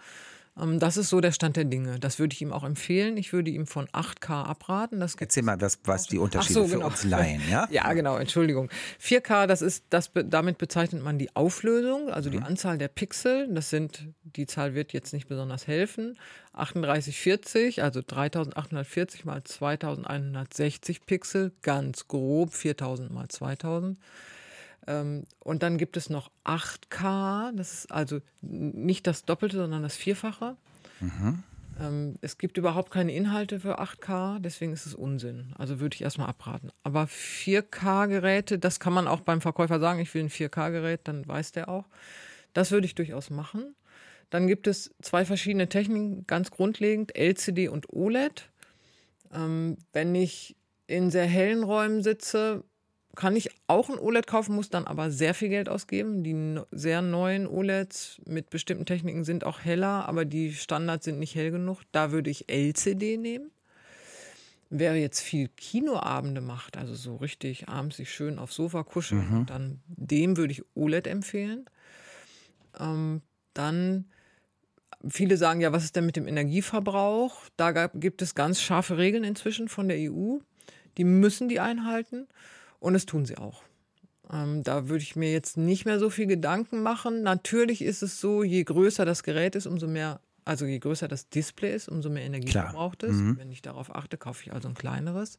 [0.61, 1.99] Ähm, das ist so der Stand der Dinge.
[1.99, 3.16] Das würde ich ihm auch empfehlen.
[3.16, 5.01] Ich würde ihm von 8K abraten.
[5.01, 6.81] Das Erzähl mal, was, was die Unterschiede so, genau.
[6.81, 7.68] für uns Laien, ja?
[7.71, 8.71] ja, genau, Entschuldigung.
[9.03, 12.44] 4K, das ist, das, damit bezeichnet man die Auflösung, also die mhm.
[12.44, 13.49] Anzahl der Pixel.
[13.53, 16.16] Das sind, die Zahl wird jetzt nicht besonders helfen.
[16.53, 23.99] 3840, also 3840 mal 2160 Pixel, ganz grob 4000 mal 2000.
[24.88, 29.96] Ähm, und dann gibt es noch 8K, das ist also nicht das Doppelte, sondern das
[29.96, 30.57] Vierfache.
[31.01, 31.44] Mhm.
[31.79, 35.53] Ähm, es gibt überhaupt keine Inhalte für 8K, deswegen ist es Unsinn.
[35.59, 36.70] Also würde ich erstmal abraten.
[36.85, 41.53] Aber 4K-Geräte, das kann man auch beim Verkäufer sagen, ich will ein 4K-Gerät, dann weiß
[41.53, 41.85] der auch.
[42.55, 43.77] Das würde ich durchaus machen.
[44.31, 48.48] Dann gibt es zwei verschiedene Techniken, ganz grundlegend, LCD und OLED.
[49.35, 52.64] Ähm, wenn ich in sehr hellen Räumen sitze,
[53.18, 56.22] kann ich auch ein OLED kaufen, muss dann aber sehr viel Geld ausgeben.
[56.22, 61.35] Die sehr neuen OLEDs mit bestimmten Techniken sind auch heller, aber die Standards sind nicht
[61.35, 61.83] hell genug.
[61.90, 63.50] Da würde ich LCD nehmen.
[64.70, 69.46] Wer jetzt viel Kinoabende macht, also so richtig abends sich schön aufs Sofa kuscheln, mhm.
[69.46, 71.68] dann dem würde ich OLED empfehlen.
[72.78, 74.04] Ähm, dann
[75.09, 77.42] Viele sagen ja, was ist denn mit dem Energieverbrauch?
[77.57, 80.38] Da gibt es ganz scharfe Regeln inzwischen von der EU.
[80.96, 82.26] Die müssen die einhalten.
[82.81, 83.62] Und das tun sie auch.
[84.31, 87.23] Ähm, da würde ich mir jetzt nicht mehr so viel Gedanken machen.
[87.23, 91.29] Natürlich ist es so, je größer das Gerät ist, umso mehr, also je größer das
[91.29, 92.71] Display ist, umso mehr Energie Klar.
[92.71, 93.17] verbraucht es.
[93.17, 93.38] Mhm.
[93.38, 95.38] Wenn ich darauf achte, kaufe ich also ein kleineres.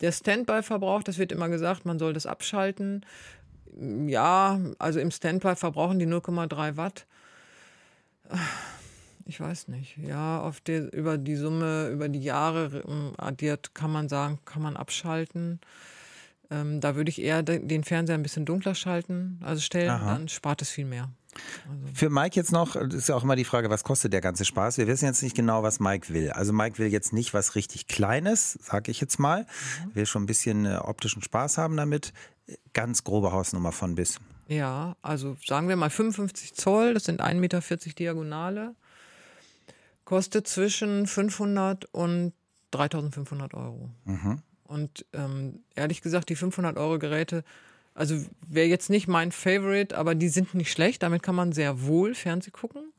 [0.00, 3.06] Der Standby-Verbrauch, das wird immer gesagt, man soll das abschalten.
[4.06, 7.06] Ja, also im Standby verbrauchen die 0,3 Watt.
[9.24, 9.96] Ich weiß nicht.
[9.96, 14.62] Ja, auf der, über die Summe, über die Jahre ähm, addiert, kann man sagen, kann
[14.62, 15.60] man abschalten.
[16.52, 20.12] Ähm, da würde ich eher den Fernseher ein bisschen dunkler schalten, also stellen, Aha.
[20.12, 21.08] dann spart es viel mehr.
[21.66, 21.94] Also.
[21.94, 24.76] Für Mike jetzt noch, ist ja auch immer die Frage, was kostet der ganze Spaß?
[24.76, 26.30] Wir wissen jetzt nicht genau, was Mike will.
[26.30, 29.46] Also Mike will jetzt nicht was richtig Kleines, sage ich jetzt mal.
[29.86, 29.94] Mhm.
[29.94, 32.12] Will schon ein bisschen äh, optischen Spaß haben damit.
[32.74, 34.20] Ganz grobe Hausnummer von bis.
[34.46, 37.60] Ja, also sagen wir mal 55 Zoll, das sind 1,40 Meter
[37.98, 38.74] Diagonale.
[40.04, 42.34] Kostet zwischen 500 und
[42.72, 43.90] 3500 Euro.
[44.04, 44.42] Mhm.
[44.72, 47.44] Und ähm, ehrlich gesagt, die 500 Euro Geräte,
[47.94, 51.02] also wäre jetzt nicht mein Favorite, aber die sind nicht schlecht.
[51.02, 52.92] Damit kann man sehr wohl Fernseh gucken.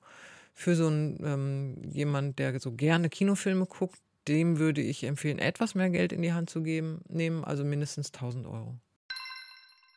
[0.54, 5.74] Für so einen ähm, jemand, der so gerne Kinofilme guckt, dem würde ich empfehlen, etwas
[5.74, 8.76] mehr Geld in die Hand zu geben, nehmen, also mindestens 1000 Euro.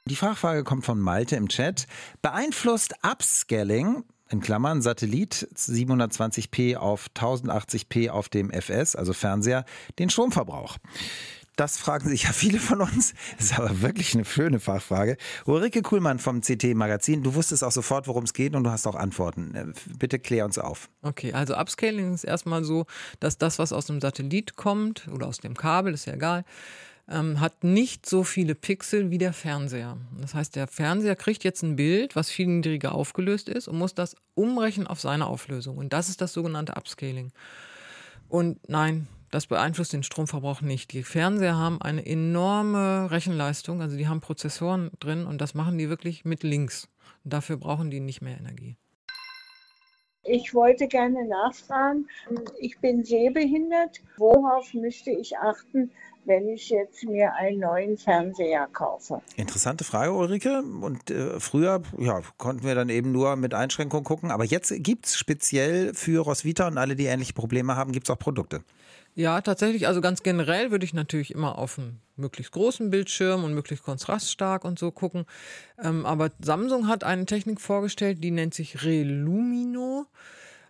[0.07, 1.87] Die Fachfrage kommt von Malte im Chat.
[2.23, 9.65] Beeinflusst Upscaling in Klammern Satellit 720p auf 1080p auf dem FS, also Fernseher,
[9.99, 10.79] den Stromverbrauch?
[11.57, 13.15] Das fragen sich ja viele von uns.
[13.39, 15.17] Das ist aber wirklich eine schöne Fachfrage.
[15.47, 18.87] Ulrike Kuhlmann vom CT Magazin, du wusstest auch sofort, worum es geht und du hast
[18.87, 19.55] auch Antworten.
[19.55, 19.67] Äh,
[19.99, 20.91] bitte klär uns auf.
[21.03, 22.85] Okay, also Upscaling ist erstmal so,
[23.21, 26.45] dass das, was aus dem Satellit kommt oder aus dem Kabel, ist ja egal,
[27.09, 29.97] ähm, hat nicht so viele Pixel wie der Fernseher.
[30.21, 33.95] Das heißt, der Fernseher kriegt jetzt ein Bild, was viel niedriger aufgelöst ist und muss
[33.95, 35.79] das umrechnen auf seine Auflösung.
[35.79, 37.33] Und das ist das sogenannte Upscaling.
[38.29, 40.93] Und nein, das beeinflusst den Stromverbrauch nicht.
[40.93, 45.89] Die Fernseher haben eine enorme Rechenleistung, also die haben Prozessoren drin und das machen die
[45.89, 46.89] wirklich mit links.
[47.25, 48.77] Und dafür brauchen die nicht mehr Energie.
[50.29, 52.09] Ich wollte gerne nachfragen,
[52.59, 54.03] ich bin sehbehindert.
[54.17, 55.93] Worauf müsste ich achten,
[56.25, 59.23] wenn ich jetzt mir einen neuen Fernseher kaufe?
[59.37, 60.63] Interessante Frage, Ulrike.
[60.63, 64.33] Und äh, früher ja, konnten wir dann eben nur mit Einschränkungen gucken.
[64.33, 68.11] Aber jetzt gibt es speziell für Roswitha und alle, die ähnliche Probleme haben, gibt es
[68.11, 68.63] auch Produkte.
[69.17, 69.87] Ja, tatsächlich.
[69.87, 74.63] Also ganz generell würde ich natürlich immer auf einen möglichst großen Bildschirm und möglichst kontraststark
[74.63, 75.25] und so gucken.
[75.83, 80.05] Ähm, aber Samsung hat eine Technik vorgestellt, die nennt sich Relumino.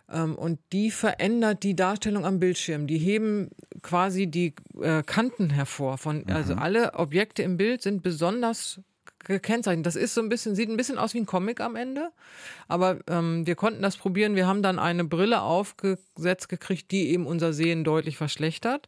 [0.09, 2.87] Ähm, und die verändert die Darstellung am Bildschirm.
[2.87, 3.49] Die heben
[3.81, 5.97] quasi die äh, Kanten hervor.
[5.97, 6.59] Von, also mhm.
[6.59, 8.79] Also alle Objekte im Bild sind besonders
[9.27, 9.85] gekennzeichnet.
[9.85, 12.09] Das ist so ein bisschen, sieht ein bisschen aus wie ein Comic am Ende.
[12.67, 14.35] Aber ähm, wir konnten das probieren.
[14.35, 18.87] Wir haben dann eine Brille aufgesetzt gekriegt, die eben unser Sehen deutlich verschlechtert.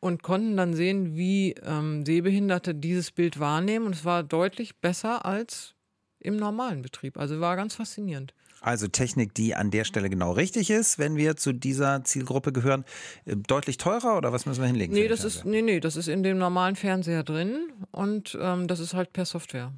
[0.00, 3.86] Und konnten dann sehen, wie ähm, Sehbehinderte dieses Bild wahrnehmen.
[3.86, 5.74] Und es war deutlich besser als
[6.18, 7.16] im normalen Betrieb.
[7.16, 8.34] Also war ganz faszinierend.
[8.62, 12.84] Also Technik, die an der Stelle genau richtig ist, wenn wir zu dieser Zielgruppe gehören.
[13.26, 14.94] Äh, deutlich teurer oder was müssen wir hinlegen?
[14.94, 18.80] Nee, das ist, nee, nee, das ist in dem normalen Fernseher drin und ähm, das
[18.80, 19.72] ist halt per Software.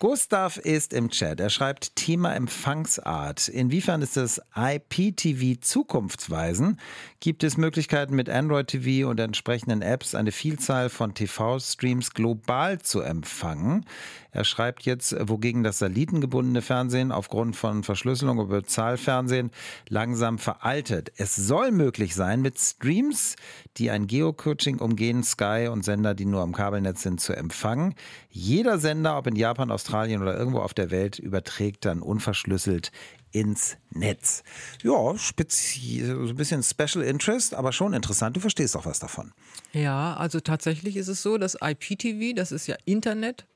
[0.00, 1.40] Gustav ist im Chat.
[1.40, 3.48] Er schreibt Thema Empfangsart.
[3.48, 6.78] Inwiefern ist das IPTV zukunftsweisend?
[7.20, 13.00] Gibt es Möglichkeiten mit Android TV und entsprechenden Apps eine Vielzahl von TV-Streams global zu
[13.00, 13.86] empfangen?
[14.34, 19.52] Er schreibt jetzt, wogegen das satellitengebundene Fernsehen aufgrund von Verschlüsselung und Bezahlfernsehen
[19.88, 21.12] langsam veraltet.
[21.16, 23.36] Es soll möglich sein, mit Streams,
[23.76, 27.94] die ein Geocaching umgehen, Sky und Sender, die nur am Kabelnetz sind, zu empfangen.
[28.28, 32.90] Jeder Sender, ob in Japan, Australien oder irgendwo auf der Welt, überträgt dann unverschlüsselt
[33.30, 34.42] ins Netz.
[34.82, 38.36] Ja, so ein bisschen Special Interest, aber schon interessant.
[38.36, 39.32] Du verstehst auch was davon.
[39.72, 43.46] Ja, also tatsächlich ist es so, dass IPTV, das ist ja Internet,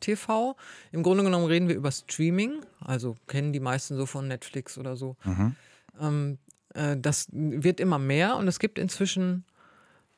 [0.00, 0.56] TV.
[0.92, 4.96] Im Grunde genommen reden wir über Streaming, also kennen die meisten so von Netflix oder
[4.96, 5.16] so.
[5.24, 5.56] Mhm.
[6.00, 6.38] Ähm,
[6.74, 9.44] äh, das wird immer mehr und es gibt inzwischen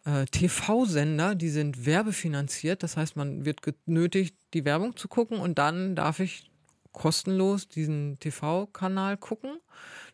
[0.04, 2.82] äh, TV-Sender, die sind werbefinanziert.
[2.82, 6.50] Das heißt, man wird genötigt, die Werbung zu gucken und dann darf ich
[6.92, 9.58] kostenlos diesen TV-Kanal gucken.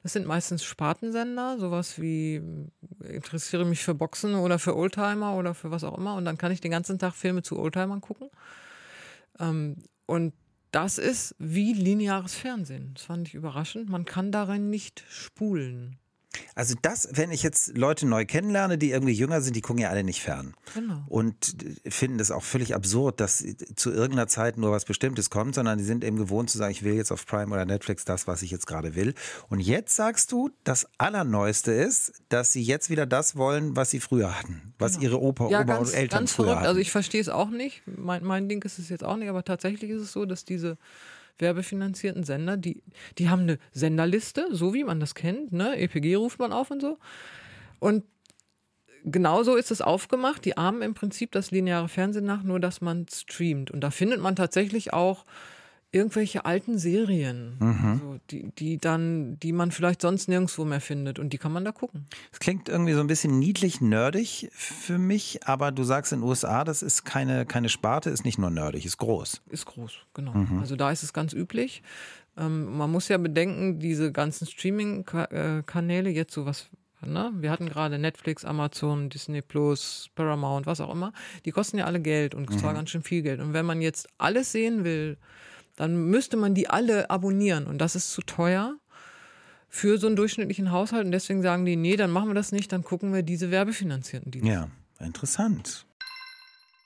[0.02, 2.42] Das sind meistens Spartensender, sowas wie
[3.08, 6.14] interessiere mich für Boxen oder für Oldtimer oder für was auch immer.
[6.14, 8.28] Und dann kann ich den ganzen Tag Filme zu Oldtimern gucken.
[9.38, 10.34] Ähm, und
[10.70, 12.92] das ist wie lineares Fernsehen.
[12.94, 13.88] Das fand ich überraschend.
[13.88, 15.98] Man kann darin nicht spulen.
[16.54, 19.90] Also das, wenn ich jetzt Leute neu kennenlerne, die irgendwie jünger sind, die gucken ja
[19.90, 20.54] alle nicht fern.
[20.74, 21.02] Genau.
[21.08, 23.44] Und finden das auch völlig absurd, dass
[23.76, 26.82] zu irgendeiner Zeit nur was Bestimmtes kommt, sondern die sind eben gewohnt zu sagen, ich
[26.82, 29.14] will jetzt auf Prime oder Netflix das, was ich jetzt gerade will.
[29.48, 34.00] Und jetzt sagst du, das Allerneueste ist, dass sie jetzt wieder das wollen, was sie
[34.00, 35.04] früher hatten, was genau.
[35.04, 36.60] ihre Opa, ja, Oma ganz, und Eltern ganz früher verrückt.
[36.60, 36.68] hatten.
[36.68, 37.82] Also ich verstehe es auch nicht.
[37.86, 40.78] Mein, mein Ding ist es jetzt auch nicht, aber tatsächlich ist es so, dass diese
[41.38, 42.82] werbefinanzierten Sender, die,
[43.18, 45.76] die haben eine Senderliste, so wie man das kennt, ne?
[45.76, 46.98] EPG ruft man auf und so.
[47.78, 48.04] Und
[49.04, 50.44] genauso ist es aufgemacht.
[50.44, 53.70] Die ahmen im Prinzip das lineare Fernsehen nach, nur dass man streamt.
[53.70, 55.24] Und da findet man tatsächlich auch
[55.94, 58.00] irgendwelche alten Serien, mhm.
[58.02, 61.64] so, die, die dann, die man vielleicht sonst nirgendwo mehr findet und die kann man
[61.64, 62.06] da gucken.
[62.32, 66.28] Es klingt irgendwie so ein bisschen niedlich nerdig für mich, aber du sagst in den
[66.28, 69.42] USA, das ist keine, keine Sparte, ist nicht nur nerdig, ist groß.
[69.50, 70.34] Ist groß, genau.
[70.34, 70.58] Mhm.
[70.58, 71.82] Also da ist es ganz üblich.
[72.36, 76.68] Ähm, man muss ja bedenken, diese ganzen Streaming-Kanäle, jetzt sowas
[77.06, 77.32] Ne?
[77.36, 81.12] Wir hatten gerade Netflix, Amazon, Disney Plus, Paramount, was auch immer.
[81.44, 82.76] Die kosten ja alle Geld und zwar mhm.
[82.76, 83.40] ganz schön viel Geld.
[83.40, 85.18] Und wenn man jetzt alles sehen will,
[85.76, 88.76] dann müsste man die alle abonnieren und das ist zu teuer
[89.68, 92.72] für so einen durchschnittlichen Haushalt und deswegen sagen die, nee, dann machen wir das nicht,
[92.72, 94.52] dann gucken wir diese werbefinanzierten Dienste.
[94.52, 94.68] Ja,
[95.00, 95.86] interessant.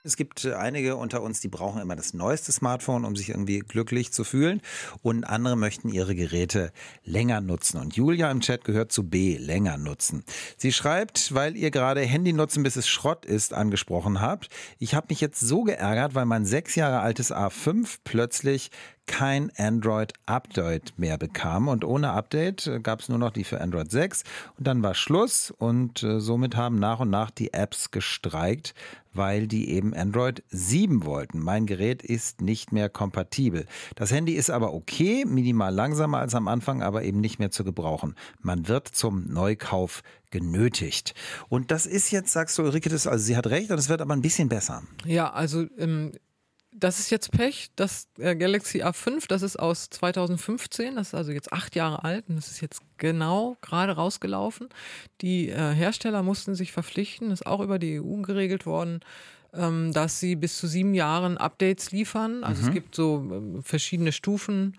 [0.05, 3.59] Es gibt äh, einige unter uns, die brauchen immer das neueste Smartphone, um sich irgendwie
[3.59, 4.63] glücklich zu fühlen.
[5.03, 6.73] Und andere möchten ihre Geräte
[7.05, 7.81] länger nutzen.
[7.81, 10.23] Und Julia im Chat gehört zu B, länger nutzen.
[10.57, 14.49] Sie schreibt, weil ihr gerade Handy nutzen, bis es Schrott ist, angesprochen habt.
[14.79, 18.71] Ich habe mich jetzt so geärgert, weil mein sechs Jahre altes A5 plötzlich
[19.09, 21.67] kein Android-Update mehr bekam.
[21.67, 24.23] Und ohne Update äh, gab es nur noch die für Android 6.
[24.57, 28.75] Und dann war Schluss und äh, somit haben nach und nach die Apps gestreikt,
[29.19, 31.41] weil die eben Android 7 wollten.
[31.41, 33.67] Mein Gerät ist nicht mehr kompatibel.
[33.97, 37.65] Das Handy ist aber okay, minimal langsamer als am Anfang, aber eben nicht mehr zu
[37.65, 38.15] gebrauchen.
[38.41, 41.15] Man wird zum Neukauf genötigt.
[41.49, 44.01] Und das ist jetzt, sagst du, Ulrike, das, also sie hat recht, und es wird
[44.01, 44.83] aber ein bisschen besser.
[45.05, 46.13] Ja, also ähm,
[46.79, 47.71] das ist jetzt Pech.
[47.77, 52.29] Das äh, Galaxy A5, das ist aus 2015, das ist also jetzt acht Jahre alt
[52.29, 54.69] und das ist jetzt genau gerade rausgelaufen.
[55.21, 59.01] Die äh, Hersteller mussten sich verpflichten, ist auch über die EU geregelt worden,
[59.55, 62.45] ähm, dass sie bis zu sieben Jahren Updates liefern.
[62.45, 62.69] Also mhm.
[62.69, 64.79] es gibt so äh, verschiedene Stufen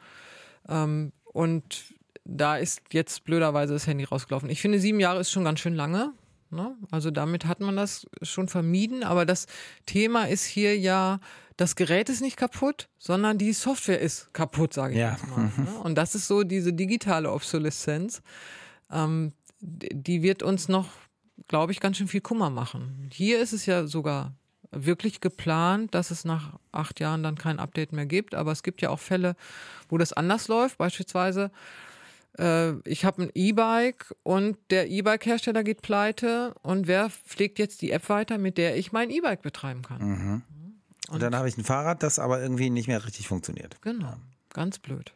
[0.68, 1.84] ähm, und
[2.24, 4.50] da ist jetzt blöderweise das Handy rausgelaufen.
[4.50, 6.14] Ich finde, sieben Jahre ist schon ganz schön lange.
[6.52, 6.76] Ne?
[6.92, 9.04] Also damit hat man das schon vermieden.
[9.04, 9.46] Aber das
[9.86, 11.20] Thema ist hier ja,
[11.58, 15.12] das Gerät ist nicht kaputt, sondern die Software ist kaputt, sage ich Ja.
[15.12, 15.52] jetzt mal.
[15.58, 15.80] Ne?
[15.84, 18.22] Und das ist so diese digitale Obsoleszenz.
[18.92, 20.88] Ähm, die wird uns noch,
[21.48, 23.10] glaube ich, ganz schön viel Kummer machen.
[23.12, 24.34] Hier ist es ja sogar
[24.72, 28.36] wirklich geplant, dass es nach acht Jahren dann kein Update mehr gibt.
[28.36, 29.36] Aber es gibt ja auch Fälle,
[29.90, 30.78] wo das anders läuft.
[30.78, 31.52] Beispielsweise,
[32.86, 36.54] ich habe ein E-Bike und der E-Bike-Hersteller geht pleite.
[36.62, 40.44] Und wer pflegt jetzt die App weiter, mit der ich mein E-Bike betreiben kann?
[41.10, 43.82] Und dann habe ich ein Fahrrad, das aber irgendwie nicht mehr richtig funktioniert.
[43.82, 44.14] Genau,
[44.54, 45.14] ganz blöd.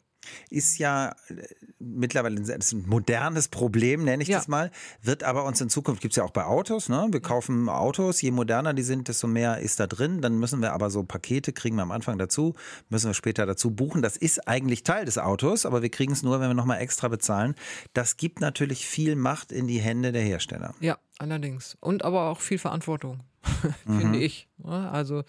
[0.49, 1.36] Ist ja äh,
[1.79, 4.38] mittlerweile ein, modernes Problem, nenne ich Ja.
[4.38, 4.71] das mal.
[5.01, 7.07] Wird aber uns in Zukunft, gibt's ja auch bei Autos, ne?
[7.12, 10.21] Wir kaufen Autos, je moderner die sind, desto mehr ist da drin.
[10.21, 12.55] Dann müssen wir aber so Pakete, kriegen wir am Anfang dazu,
[12.89, 14.01] müssen wir später dazu buchen.
[14.01, 17.07] Das ist eigentlich Teil des Autos, aber wir kriegen es nur, wenn wir nochmal extra
[17.07, 17.55] bezahlen.
[17.93, 20.73] Das gibt natürlich viel Macht in die Hände der Hersteller.
[20.79, 21.78] Ja, allerdings.
[21.80, 23.21] Und aber auch viel Verantwortung,
[23.86, 24.47] finde ich.
[24.63, 25.23] Ja, Also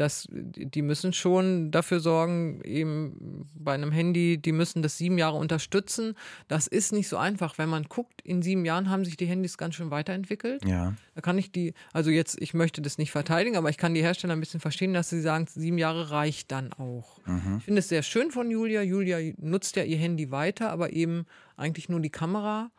[0.00, 5.36] das, die müssen schon dafür sorgen, eben bei einem Handy, die müssen das sieben Jahre
[5.36, 6.14] unterstützen.
[6.48, 7.58] Das ist nicht so einfach.
[7.58, 10.64] Wenn man guckt, in sieben Jahren haben sich die Handys ganz schön weiterentwickelt.
[10.64, 10.94] Ja.
[11.14, 14.00] Da kann ich die, also jetzt, ich möchte das nicht verteidigen, aber ich kann die
[14.00, 17.18] Hersteller ein bisschen verstehen, dass sie sagen, sieben Jahre reicht dann auch.
[17.58, 18.80] Ich finde es sehr schön von Julia.
[18.80, 21.26] Julia nutzt ja ihr Handy weiter, aber eben
[21.58, 22.70] eigentlich nur die Kamera.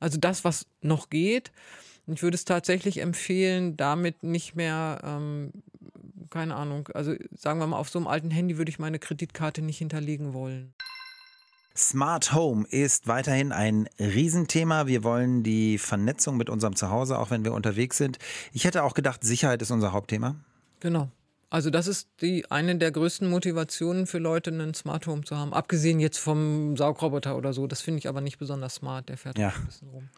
[0.00, 1.52] Also das, was noch geht.
[2.06, 5.52] Und Ich würde es tatsächlich empfehlen, damit nicht mehr, ähm,
[6.30, 9.62] keine Ahnung, also sagen wir mal, auf so einem alten Handy würde ich meine Kreditkarte
[9.62, 10.74] nicht hinterlegen wollen.
[11.76, 14.86] Smart Home ist weiterhin ein Riesenthema.
[14.86, 18.18] Wir wollen die Vernetzung mit unserem Zuhause, auch wenn wir unterwegs sind.
[18.52, 20.36] Ich hätte auch gedacht, Sicherheit ist unser Hauptthema.
[20.78, 21.10] Genau.
[21.50, 25.52] Also das ist die eine der größten Motivationen für Leute, einen Smart Home zu haben.
[25.52, 27.66] Abgesehen jetzt vom Saugroboter oder so.
[27.66, 29.08] Das finde ich aber nicht besonders smart.
[29.08, 29.48] Der fährt Ja.
[29.56, 30.08] ein bisschen rum.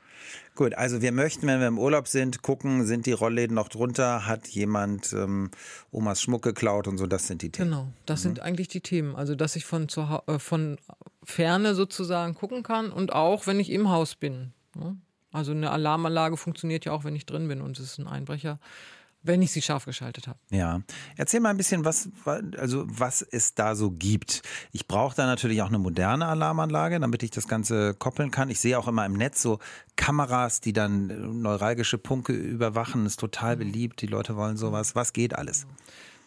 [0.55, 4.27] Gut, also wir möchten, wenn wir im Urlaub sind, gucken, sind die Rollläden noch drunter,
[4.27, 5.51] hat jemand ähm,
[5.91, 7.71] Omas Schmuck geklaut und so, das sind die Themen.
[7.71, 9.15] Genau, das sind eigentlich die Themen.
[9.15, 10.79] Also dass ich von, zu, äh, von
[11.23, 14.53] Ferne sozusagen gucken kann und auch, wenn ich im Haus bin.
[14.75, 14.97] ne?
[15.33, 18.59] Also eine Alarmanlage funktioniert ja auch, wenn ich drin bin und es ist ein Einbrecher,
[19.27, 20.39] wenn ich sie scharf geschaltet habe.
[20.51, 20.81] Ja,
[21.17, 24.43] erzähl mal ein bisschen, was, wa- also was es da so gibt.
[24.73, 28.51] Ich brauche da natürlich auch eine moderne Alarmanlage, damit ich das Ganze koppeln kann.
[28.51, 29.59] Ich sehe auch immer im Netz so
[29.97, 33.07] Kameras, die dann äh, neuralgische Punkte überwachen.
[33.07, 34.01] Ist total beliebt.
[34.03, 34.95] Die Leute wollen sowas.
[34.95, 35.67] Was geht alles?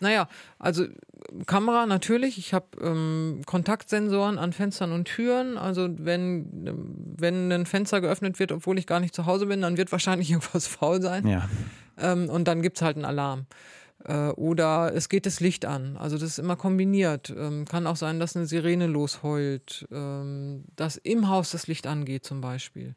[0.02, 0.86] Naja, also
[1.46, 2.38] Kamera natürlich.
[2.38, 5.58] Ich habe ähm, Kontaktsensoren an Fenstern und Türen.
[5.58, 9.62] Also wenn, ähm, wenn ein Fenster geöffnet wird, obwohl ich gar nicht zu Hause bin,
[9.62, 11.28] dann wird wahrscheinlich irgendwas faul sein.
[11.28, 11.50] Ja.
[12.00, 13.46] Ähm, und dann gibt's halt einen Alarm.
[14.06, 15.98] Äh, oder es geht das Licht an.
[15.98, 17.34] Also das ist immer kombiniert.
[17.36, 22.26] Ähm, kann auch sein, dass eine Sirene losheult, ähm, dass im Haus das Licht angeht
[22.26, 22.96] zum Beispiel.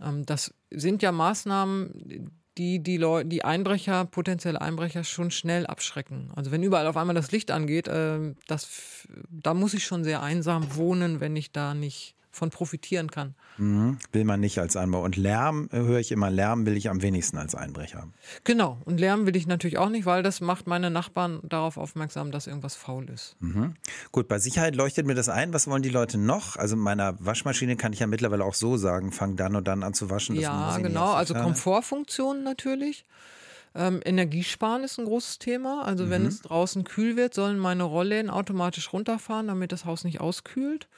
[0.00, 6.30] Ähm, das sind ja Maßnahmen, die die Leute, die Einbrecher, potenzielle Einbrecher schon schnell abschrecken.
[6.34, 10.74] Also wenn überall auf einmal das Licht angeht, das, da muss ich schon sehr einsam
[10.76, 13.34] wohnen, wenn ich da nicht von profitieren kann.
[13.58, 13.98] Mhm.
[14.12, 15.02] Will man nicht als Einbau.
[15.02, 18.08] Und Lärm, äh, höre ich immer, Lärm will ich am wenigsten als Einbrecher.
[18.44, 18.78] Genau.
[18.84, 22.46] Und Lärm will ich natürlich auch nicht, weil das macht meine Nachbarn darauf aufmerksam, dass
[22.46, 23.36] irgendwas faul ist.
[23.40, 23.74] Mhm.
[24.12, 25.52] Gut, bei Sicherheit leuchtet mir das ein.
[25.52, 26.56] Was wollen die Leute noch?
[26.56, 29.94] Also meiner Waschmaschine kann ich ja mittlerweile auch so sagen, fang dann und dann an
[29.94, 30.36] zu waschen.
[30.36, 31.12] Das ja, genau.
[31.12, 31.34] Also.
[31.34, 33.04] Komfortfunktionen natürlich.
[33.74, 35.84] Ähm, Energiesparen ist ein großes Thema.
[35.84, 36.28] Also wenn Mhm.
[36.28, 40.88] es draußen kühl wird, sollen meine Rollläden automatisch runterfahren, damit das Haus nicht auskühlt.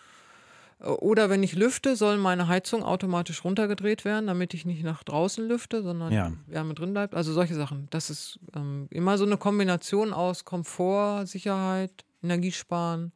[0.85, 5.47] Oder wenn ich lüfte, soll meine Heizung automatisch runtergedreht werden, damit ich nicht nach draußen
[5.47, 6.33] lüfte, sondern Ja.
[6.47, 7.14] Wärme drin bleibt.
[7.14, 7.87] Also solche Sachen.
[7.90, 11.92] Das ist ähm, immer so eine Kombination aus Komfort, Sicherheit,
[12.23, 13.12] Energiesparen,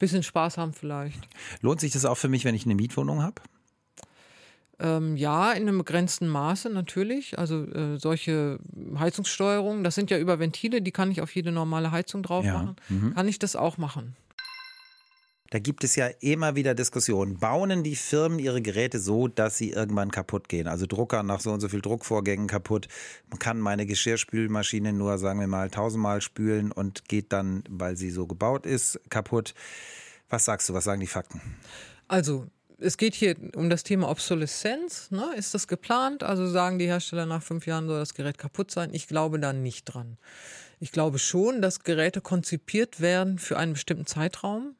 [0.00, 1.20] bisschen Spaß haben vielleicht.
[1.60, 3.36] Lohnt sich das auch für mich, wenn ich eine Mietwohnung habe?
[4.80, 7.38] Ähm, ja, in einem begrenzten Maße natürlich.
[7.38, 8.58] Also äh, solche
[8.98, 12.54] Heizungssteuerungen, das sind ja über Ventile, die kann ich auf jede normale Heizung drauf Ja,
[12.54, 12.76] machen.
[13.14, 14.16] Kann ich das auch machen?
[15.52, 17.36] Da gibt es ja immer wieder Diskussionen.
[17.36, 20.66] Bauen die Firmen ihre Geräte so, dass sie irgendwann kaputt gehen?
[20.66, 22.88] Also Drucker nach so und so viel Druckvorgängen kaputt.
[23.28, 28.10] Man kann meine Geschirrspülmaschine nur, sagen wir mal, tausendmal spülen und geht dann, weil sie
[28.10, 29.52] so gebaut ist, kaputt.
[30.30, 30.72] Was sagst du?
[30.72, 31.42] Was sagen die Fakten?
[32.08, 32.46] Also,
[32.78, 35.10] es geht hier um das Thema Obsoleszenz.
[35.10, 35.34] Ne?
[35.36, 36.22] Ist das geplant?
[36.22, 38.94] Also sagen die Hersteller, nach fünf Jahren soll das Gerät kaputt sein.
[38.94, 40.16] Ich glaube da nicht dran.
[40.80, 44.76] Ich glaube schon, dass Geräte konzipiert werden für einen bestimmten Zeitraum.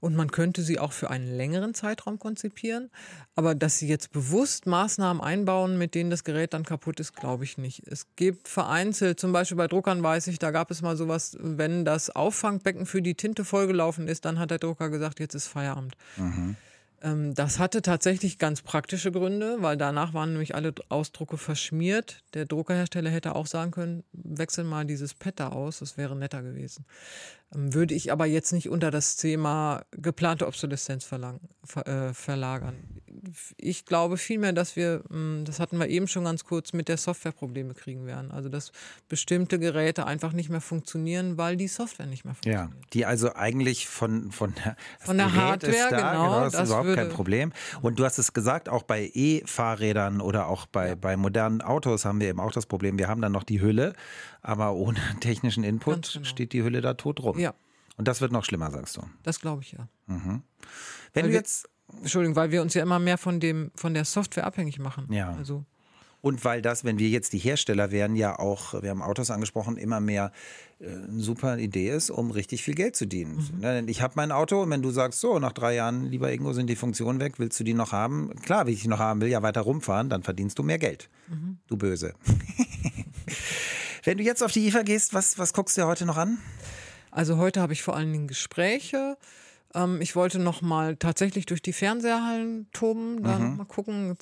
[0.00, 2.90] Und man könnte sie auch für einen längeren Zeitraum konzipieren.
[3.34, 7.44] Aber dass sie jetzt bewusst Maßnahmen einbauen, mit denen das Gerät dann kaputt ist, glaube
[7.44, 7.86] ich nicht.
[7.86, 11.84] Es gibt vereinzelt, zum Beispiel bei Druckern weiß ich, da gab es mal sowas, wenn
[11.84, 15.96] das Auffangbecken für die Tinte vollgelaufen ist, dann hat der Drucker gesagt, jetzt ist Feierabend.
[17.04, 22.22] Ähm, das hatte tatsächlich ganz praktische Gründe, weil danach waren nämlich alle Ausdrucke verschmiert.
[22.32, 26.42] Der Druckerhersteller hätte auch sagen können, wechsel mal dieses Pad da aus, das wäre netter
[26.42, 26.86] gewesen.
[27.54, 32.74] Ähm, würde ich aber jetzt nicht unter das Thema geplante Obsoleszenz verlangen, ver, äh, verlagern.
[33.56, 36.96] Ich glaube vielmehr, dass wir, hm, das hatten wir eben schon ganz kurz, mit der
[36.96, 38.30] Software Probleme kriegen werden.
[38.30, 38.72] Also dass
[39.08, 42.70] bestimmte Geräte einfach nicht mehr funktionieren, weil die Software nicht mehr funktioniert.
[42.70, 46.62] Ja, die also eigentlich von, von der, von der Hardware, da, genau, genau, das, das
[46.62, 47.52] ist überhaupt würde, kein Problem.
[47.82, 50.94] Und du hast es gesagt, auch bei E-Fahrrädern oder auch bei, ja.
[50.94, 53.94] bei modernen Autos haben wir eben auch das Problem, wir haben dann noch die Hülle,
[54.44, 56.24] aber ohne technischen Input genau.
[56.24, 57.38] steht die Hülle da tot rum.
[57.38, 57.54] Ja.
[57.96, 59.02] Und das wird noch schlimmer, sagst du.
[59.22, 59.88] Das glaube ich ja.
[60.06, 60.42] Mhm.
[61.12, 61.68] Wenn weil du jetzt.
[62.00, 65.06] Entschuldigung, weil wir uns ja immer mehr von dem, von der Software abhängig machen.
[65.12, 65.32] Ja.
[65.34, 65.64] Also.
[66.20, 69.76] Und weil das, wenn wir jetzt die Hersteller wären, ja auch, wir haben Autos angesprochen,
[69.76, 70.32] immer mehr
[70.80, 73.46] äh, eine super Idee ist, um richtig viel Geld zu dienen.
[73.60, 73.88] Mhm.
[73.88, 76.68] Ich habe mein Auto und wenn du sagst, so, nach drei Jahren, lieber Ingo, sind
[76.68, 78.34] die Funktionen weg, willst du die noch haben?
[78.42, 81.10] Klar, will ich die noch haben will, ja weiter rumfahren, dann verdienst du mehr Geld.
[81.28, 81.58] Mhm.
[81.66, 82.14] Du Böse.
[84.04, 86.38] wenn du jetzt auf die IFA gehst, was, was guckst du dir heute noch an?
[87.10, 89.16] Also heute habe ich vor allen Dingen Gespräche.
[89.74, 93.56] Ähm, ich wollte noch mal tatsächlich durch die Fernseherhallen toben, dann mhm.
[93.56, 94.16] mal gucken.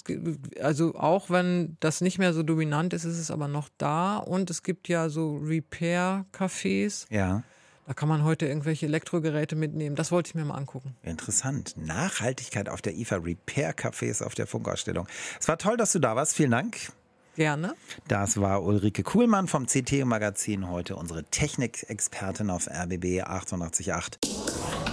[0.61, 4.19] Also auch wenn das nicht mehr so dominant ist, ist es aber noch da.
[4.19, 7.07] Und es gibt ja so Repair-Cafés.
[7.11, 7.43] Ja.
[7.87, 9.97] Da kann man heute irgendwelche Elektrogeräte mitnehmen.
[9.97, 10.95] Das wollte ich mir mal angucken.
[11.03, 11.75] Interessant.
[11.77, 15.09] Nachhaltigkeit auf der IFA Repair Cafés auf der Funkausstellung.
[15.41, 16.35] Es war toll, dass du da warst.
[16.35, 16.93] Vielen Dank.
[17.37, 17.75] Gerne.
[18.09, 24.19] Das war Ulrike Kuhlmann vom CT Magazin heute, unsere Technikexpertin auf RBB 888.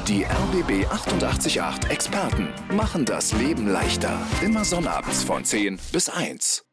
[0.08, 4.18] Die RBB 888 Experten machen das Leben leichter.
[4.44, 6.69] Immer sonnabends von 10 bis 1.